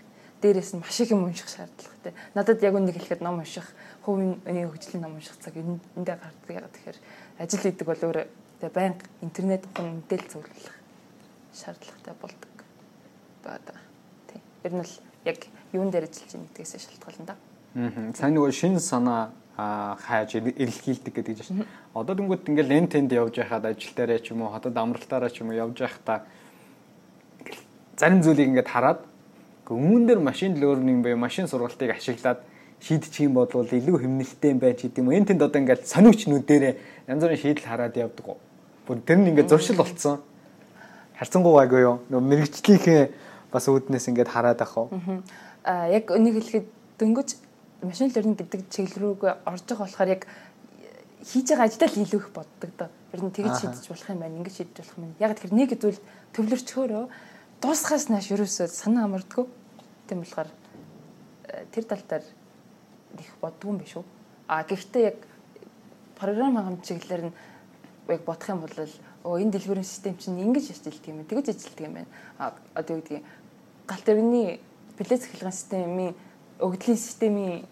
[0.43, 2.13] Дээрээс нь маш их юм унших шаардлагатай.
[2.35, 3.71] Надад яг үнийг хэлэхэд ном унших,
[4.03, 6.51] хувийн хөгжлийн ном унших цаг эндээ гардаг.
[6.51, 6.99] Яг тэгэхээр
[7.39, 8.19] ажил хийдэг бол өөр
[8.61, 10.75] тэгээ байнга интернет ухаан мэдээлэл зөвлөх
[11.55, 12.55] шаардлагатай болдог.
[13.45, 13.75] Баада.
[14.29, 14.41] Тий.
[14.65, 14.95] Ер нь л
[15.25, 15.39] яг
[15.73, 17.37] юун дээр ажиллаж байгаа гэдгээс шалтгаална да.
[17.75, 18.13] Аа.
[18.15, 21.67] Сайн нөгөө шин санаа хайж эрэлхийлдэг гэдэг чинь.
[21.95, 25.47] Одоо дүнгууд ингээл эн тэнд явж байхад ажил дээрээ ч юм уу хотод амралтаараа ч
[25.47, 26.27] юм уу явж байхдаа
[27.97, 29.01] зарим зүйлийг ингээд хараад
[29.71, 32.43] өмнө дээр машин learning буюу машин сургалтыг ашиглаад
[32.81, 35.11] шийдчих юм бол илүү хэмнэлттэй юм байж гэдэг юм.
[35.13, 38.37] Энэ тэнд одоо ингээд сониуч нүдэрээ янз бүрийн шийдэл хараад явдаг.
[38.85, 40.21] Бүр тэр нь ингээд зуршил болцсон.
[41.17, 42.05] Харцангуйгаагүй юу?
[42.13, 43.03] Нөгөө мэрэгчлийнхээ
[43.49, 44.91] бас үүднээс ингээд хараад ах уу.
[45.65, 46.67] Аа яг өнийг хэлэхэд
[47.01, 47.29] дөнгөж
[47.89, 50.23] машин learning гэдэг чиглэл рүү орж байгаа болохоор яг
[51.25, 52.91] хийж байгаа ажилдаа л илүү их боддог доо.
[53.17, 55.15] Ер нь тэгж шийдэж болох юм байна, ингэж шийдэж болох юм.
[55.17, 56.01] Яг тэгэхээр нэг зүйл
[56.37, 57.05] төвлөрчхөөрөө
[57.65, 59.47] дуусахаас нааш ерөөсөө санаа амардгүй.
[60.05, 60.51] Тийм болохоор
[61.49, 62.25] э, тэр тал дээр
[63.17, 64.05] их боддгүй юм биш үү?
[64.53, 65.19] А гэхдээ яг
[66.21, 67.37] програм хангамж чиглэлээр нь
[68.13, 68.77] яг бодох юм бол
[69.25, 71.31] оо энэ дэлгүүрийн систем чинь ингэж ажилладаг юм байна.
[71.33, 72.11] Тэгэж ажилладаг юм байна.
[72.37, 73.25] А одоо юу гэдгийг
[73.89, 74.61] галт тэрний
[75.01, 76.13] плэц хэлгэн системийн
[76.61, 77.65] өгдлийн системийн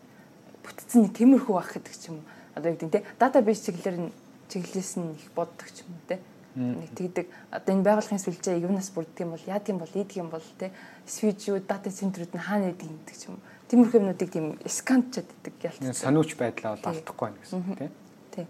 [0.64, 2.24] бүтцэн нэг тиймэрхүү байх гэдэг ч юм.
[2.56, 4.12] Одоо юу гэдэг те датабейс чиглэлээр нь
[4.48, 6.16] чиглэлээс нь их боддог ч юм те.
[6.52, 10.28] Нэг тэгдэг одоо энэ байгууллагын сүлжээ юунаас бүрддэг юм бол яадаг юм бол ийдэг юм
[10.28, 10.68] бол те
[11.08, 13.40] свижүүд дата центрүүд нь хаана идэг гэдэг ч юм.
[13.72, 15.80] Тиймэрхүү юмнуудыг тийм сканчаад идэг ялц.
[15.96, 17.88] Санууч байдлаа бол алдахгүй байна гэсэн те.
[18.36, 18.46] Тий.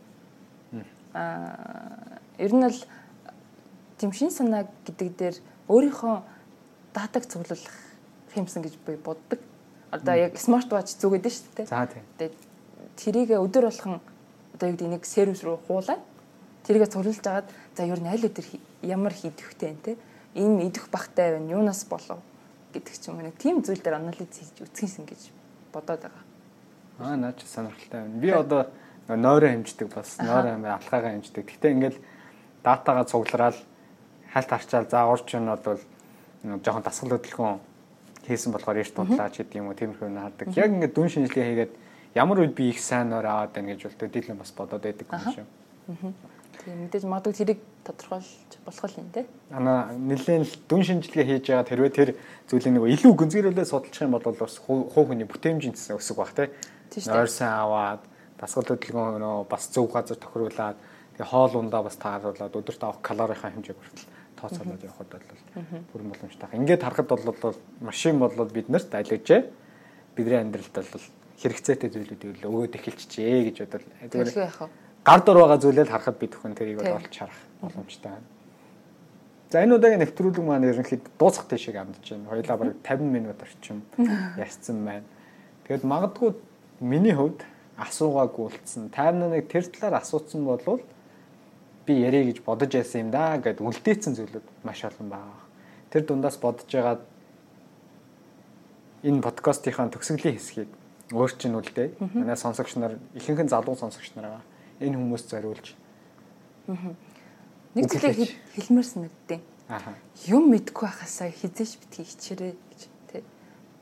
[1.15, 2.81] Аа ер нь л
[4.03, 5.37] тийм шин санаа гэдэг дээр
[5.71, 6.15] өөрийнхөө
[6.91, 7.77] датаг цуглуулах
[8.35, 9.39] юмсан гэж би боддог.
[9.95, 11.67] Одоо яг смарт ватч зүгээд нь шүү дээ.
[11.71, 11.87] За.
[12.19, 12.35] Тэгээд
[12.99, 14.03] тэрийг өдөр болгон
[14.59, 16.03] одоо яг нэг сервис руу хуулаад
[16.67, 18.47] тэргээ цуглуулж агаад за ер нь аль өдөр
[18.83, 19.97] ямар хийдвэхтэй юм те.
[20.35, 21.53] Энэ идэх бахтай байна.
[21.53, 22.21] Юунаас болов
[22.73, 23.33] гэдэг ч юм уу.
[23.39, 25.31] Тийм зүйл дээр анализ хийж үтсгийсэн гэж
[25.73, 26.25] бодоод байгаа.
[26.99, 28.21] Аа наач сонирхолтой байна.
[28.21, 28.71] Би одоо
[29.09, 31.45] нойроо хэмждэг бас нойроо алхаагаа хэмждэг.
[31.45, 31.99] Гэтэ ингээл
[32.63, 33.57] датагаа цуглараад
[34.33, 35.81] хальт харчаал за урд нь бол
[36.65, 37.59] жоохон дасгал хөдөлгөөн
[38.27, 40.49] хийсэн болохоор эрт тудлаач гэдэг юм уу тиймэрхүү юм хардаг.
[40.57, 41.73] Яг ингээд дүн шинжилгээ хийгээд
[42.15, 45.23] ямар үед би их сайн нөр аваад байна гэж бол дийлэн бас бодоод байдаг юм
[45.35, 45.47] шүү.
[46.61, 49.27] Тийм мэдээж магадгүй тэрийг тодорхойлж болох юм те.
[49.51, 52.11] Ана нэлээд л дүн шинжилгээ хийж байгаа тэрвээ тэр
[52.47, 56.53] зүйлийг нэг илүү гүнзгийрүүлээ судалчих юм бол бас хуу хүний бүтээмжийн цэсээ өсөг бах те.
[56.93, 58.03] Нойрсан аваад
[58.39, 60.79] дасгал хөдөлгөөн нөө бас зөв газар тохируулаад
[61.17, 64.07] тэгээ хоол ундаа бас тааруулаад өдөрт авах калорийн хэмжээг хүртэл
[64.39, 65.27] тооцоолоод явхад бол
[65.91, 66.49] бүрэн боломжтой.
[66.53, 69.41] Ингээд харахад бол машин болоод биднэрт айлгажээ.
[70.15, 71.07] Бидний амьдралд бол
[71.43, 76.35] хэрэгцээтэй зүйлүүдийг л өгөөд эхэлчихжээ гэж бодвол зүгээр гар дор байгаа зүйлээ л харахад бид
[76.35, 78.29] хүн тэрийг бол олж харах боломжтой байна.
[79.51, 82.31] За энэ удаагийн нэвтрүүлэг маань ерөнхийд дуусах тийшээ амдаж байна.
[82.31, 83.83] Хоёлаа бараг 50 минут орчим
[84.39, 85.05] ярьсан байна.
[85.67, 86.35] Тэгэл магадгүй
[86.81, 87.43] миний хувьд
[87.77, 88.91] асуугаагүй үлдсэн.
[88.95, 90.81] Тайвна нэг тэр талаар асуусан болвол
[91.87, 95.41] би ярэ гэж бодож байсан юм да гэд үлдээсэн зүйлүүд маш олон байгаа.
[95.91, 97.03] Тэр дундаас бодож байгаад
[99.03, 100.71] энэ подкастынхаа төгсгөлийн хэсгийг
[101.11, 101.99] өөр чинь үлдээ.
[102.15, 104.45] Манай сонсогч нар ихэнх нь залуу сонсогч нар байгаа.
[104.81, 105.67] Энэ хүмүүст зориулж.
[107.75, 109.41] Нэг зүйлийг хэлмээр санагдтыг.
[110.29, 113.23] Юм мэдгүй байхасаа хизээч битгий хичээрээ гэж тий.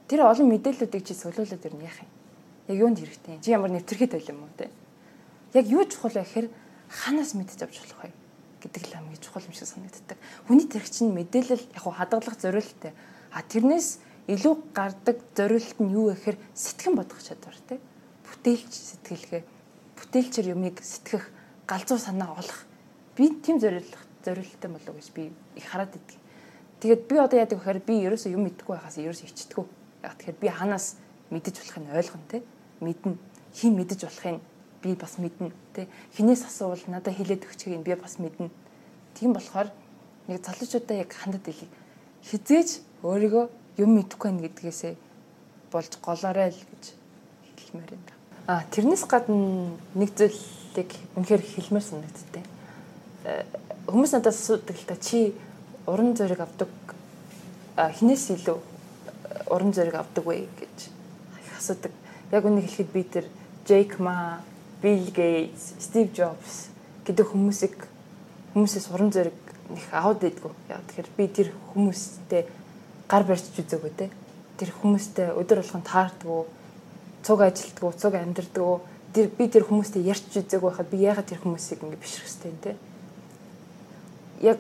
[0.07, 2.11] Тэр олон мэдээллүүдийг чи сулуулад ирнэ яах юм?
[2.70, 3.43] Яг юунд хэрэгтэй?
[3.43, 4.70] Чи ямар нэвтрэх тойл юм уу тий?
[5.55, 6.49] Яг юу чухал вэ гэхээр
[6.86, 8.11] ханаас мэдэж авч болох вэ
[8.62, 10.18] гэдэг л хамгийн чухал юм шиг санагддаг.
[10.47, 12.95] Хүний тэрэг чинь мэдээлэл яг хадгалах зориулттай.
[13.34, 13.99] А тэрнээс
[14.30, 17.82] илүү гардаг зориулт нь юу вэ гэхээр сэтгэн бодох чадвар тий.
[18.22, 19.43] Бүтээлч сэтгэлгээ
[20.01, 21.29] бүтээлчээр юмыг сэтгэх
[21.69, 22.65] галзуу санаа олох.
[23.17, 26.19] Би тийм зориулах зориулттай болов гэж би их хараад идэг.
[26.81, 29.67] Тэгээд би одоо яадаг вэ гэхээр би ерөөсөө юм мэдгүй байхаас ерөөсөө ичдэггүй.
[30.03, 30.97] Яг тэгэхээр би ханаас
[31.29, 32.43] мэдэж болохыг ойлгоно тий.
[32.81, 33.17] Мэднэ.
[33.53, 34.41] Хин мэдэж болохыг
[34.83, 38.49] би бас мэднэ тий хинээс асуувал надад хэлээд өгчгийг би бас мэднэ
[39.15, 39.69] тийм болохоор
[40.29, 41.69] нэг залуучуудаа яг хандад илий
[42.25, 43.45] хизээж өөрийгөө
[43.85, 44.95] юм мэдэхгүй байх гэдгээсээ
[45.73, 46.85] болж голоорой л гэж
[47.61, 48.20] хэлмээр юм.
[48.51, 52.43] А тэрнээс гадна нэг зүйлийг үнэхээр хэлмээр санагдтыг.
[53.23, 53.47] Э,
[53.87, 55.39] хүмүүс надад асуудаг л та чи
[55.87, 56.67] уран зориг авдаг
[57.79, 58.59] хинээс илүү
[59.55, 60.91] уран зориг авдаг вэ гэж
[61.63, 61.95] асуудаг.
[62.35, 63.31] Яг үнийг хэлэхэд би тэр
[63.63, 64.43] Джейк Ма
[64.83, 66.75] Bill Gates, Steve Jobs
[67.07, 67.87] гэдэг хүмүүсийг
[68.51, 69.39] хүмүүсээс уран зориг
[69.71, 70.51] их аваад байдгүй.
[70.75, 72.51] Яг тэгэхээр би тэр хүмүүстэй
[73.07, 74.11] гар барьж үзээгүй те.
[74.59, 76.43] Тэр хүмүүстэй өдөр болгон таардггүй,
[77.23, 78.79] цуг ажилтгүй, цуг амьдрдаггүй.
[79.14, 82.73] Тэр би тэр хүмүүстэй ярьж үзээгүй байхад би яагаад тэр хүмүүсийг ингэ бишрэх хэвтэй те.
[84.41, 84.59] Яг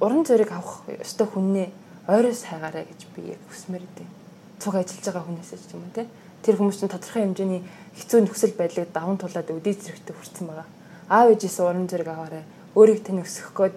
[0.00, 1.68] уран зориг авах ёстой хүнээ
[2.10, 4.10] ойроос хайгаарай гэж би яг хүсмээр идэв.
[4.58, 6.10] Цуг ажиллаж байгаа хүнээсээ ч юм уу те
[6.44, 7.62] тэр хүмүүс чинь тодорхой хэмжээний
[7.96, 10.68] хэцүү нөхцөл байдлыг даван туулаад өдөө зэрэгтэй хүрсэн байгаа.
[11.08, 12.44] Аав ээжээс уран зэрэг аваарай.
[12.76, 13.76] Өөрийг тань өсгөх гээд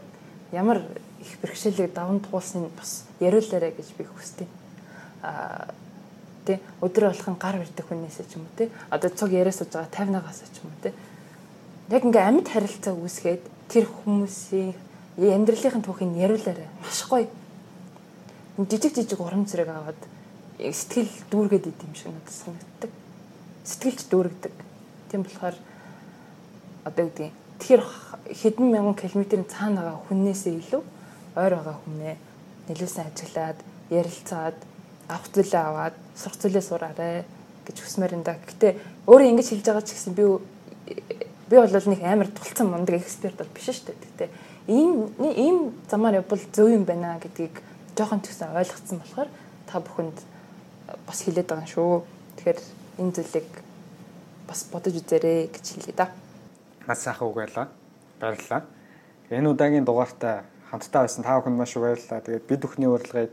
[0.52, 0.84] ямар
[1.24, 4.52] их бэрхшээлийг даван туулсныг бас яриулаарай гэж би хүсдэг.
[5.24, 5.72] Аа
[6.48, 9.92] тий өдөр болгон гар барьдаг хүнээсээ ч юм уу тий одоо цуг яриас сууж байгаа
[9.92, 10.94] 50-наас ч юм уу тий
[11.92, 14.72] яг ингээ амьд харилцаа үүсгээд тэр хүмүүсийн
[15.20, 17.28] амьдралын түүхийг яриулаарай маш гоё
[18.58, 20.02] жижиг жижиг уран зэрэг аваад
[20.58, 22.92] сэтгэл дүүргээд идэм шиг надад санагддаг.
[23.64, 24.56] Сэтгэлч дүүргдэг.
[25.12, 25.56] Тийм болохоор
[26.82, 27.84] одоо юу гэдгийг тэгэхээр
[28.34, 30.84] хэдэн мянган километрийн цаана байгаа хүннээсээ илүү
[31.38, 32.16] ойр байгаа хүнээ
[32.70, 33.60] нэлээсэн ажиглаад
[33.94, 34.58] ярилцаад
[35.08, 37.24] авах зүйлээ аваад сурах зүйлээ сураарэ
[37.68, 38.36] гэж хүсмээр энэ да.
[38.36, 38.68] Гэтэ
[39.08, 40.24] өөрөө ингэж хэлж байгаа ч гэсэн би
[41.48, 44.04] би бол нэг амар тулцсан мундаг эксперт бол биш шүү дээ.
[44.04, 44.26] Гэтэ
[44.68, 47.56] ийм ийм замаар явбал зөв юм байна гэдгийг
[47.96, 49.30] жоохон ч гэсэн ойлгоцсон болохоор
[49.68, 50.18] та бүхэнд
[51.08, 52.04] бас хилээд байгаа шүү.
[52.36, 52.60] Тэгэхээр
[53.00, 53.50] энэ зүйлийг
[54.48, 56.12] бас бодож үзээрэй гэж хэлье да.
[56.88, 57.68] Маш сайхан үг байлаа.
[58.20, 58.64] Баярлалаа.
[59.32, 62.24] Энэ удаагийн дугаартай хамтдаа байсан та бүхэнд маш их баярлалаа.
[62.24, 63.32] Тэгээд бид бүхний урилгыг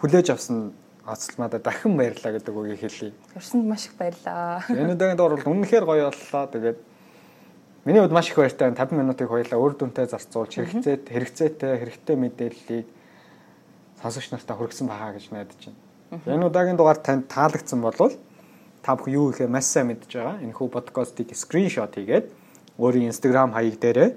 [0.00, 0.72] хүлээж авсан
[1.06, 3.14] Ацалмада дахин баярлалаа гэдэг үгийг хэлье.
[3.38, 4.66] Өрсөнд маш их баярлалаа.
[4.66, 6.44] Энэ удаагийн дугаар бол үнэнхээр гоё боллоо.
[6.50, 6.78] Тэгээд
[7.86, 12.86] миний хувьд маш их баяртай 50 минутыг хоёлаа өөр дүнтэй зарцуулж хэрэгцээ хэрэгцээтэй хэрэгтэй мэдээллийг
[14.02, 15.78] сонсогч нартаа хүргэсэн байгаа гэж найдаж байна.
[16.26, 17.94] Энэ удаагийн дугаар танд таалагдсан бол
[18.82, 20.42] та бүхэн юу гэхээр маш сайн мэдж байгаа.
[20.42, 22.26] Энэ хүү подкастыг скриншот хийгээд
[22.82, 24.10] өөрийн Instagram хаяг дээрээ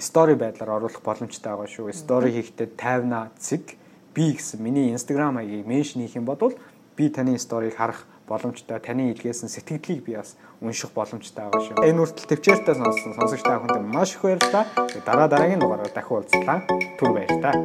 [0.00, 1.92] стори байдлаар оруулах боломжтой байгаа шүү.
[1.92, 3.76] Стори хийхдээ 50 цэг
[4.14, 6.54] би гэсэн миний Instagram хаягийг меншн хийх юм бол
[6.96, 11.84] би таны сторийг харах боломжтой таны илгээсэн сэтгэлдлийг би бас унших боломжтой байгаа шүү.
[11.84, 14.64] Энэ үртэл төвчээртэй сонссон сонсогч та бүхэнд маш их баярлалаа.
[15.06, 16.58] Дараа дараагийн дугаараар дахин уулзлаа.
[17.00, 17.56] Түр баярлалаа.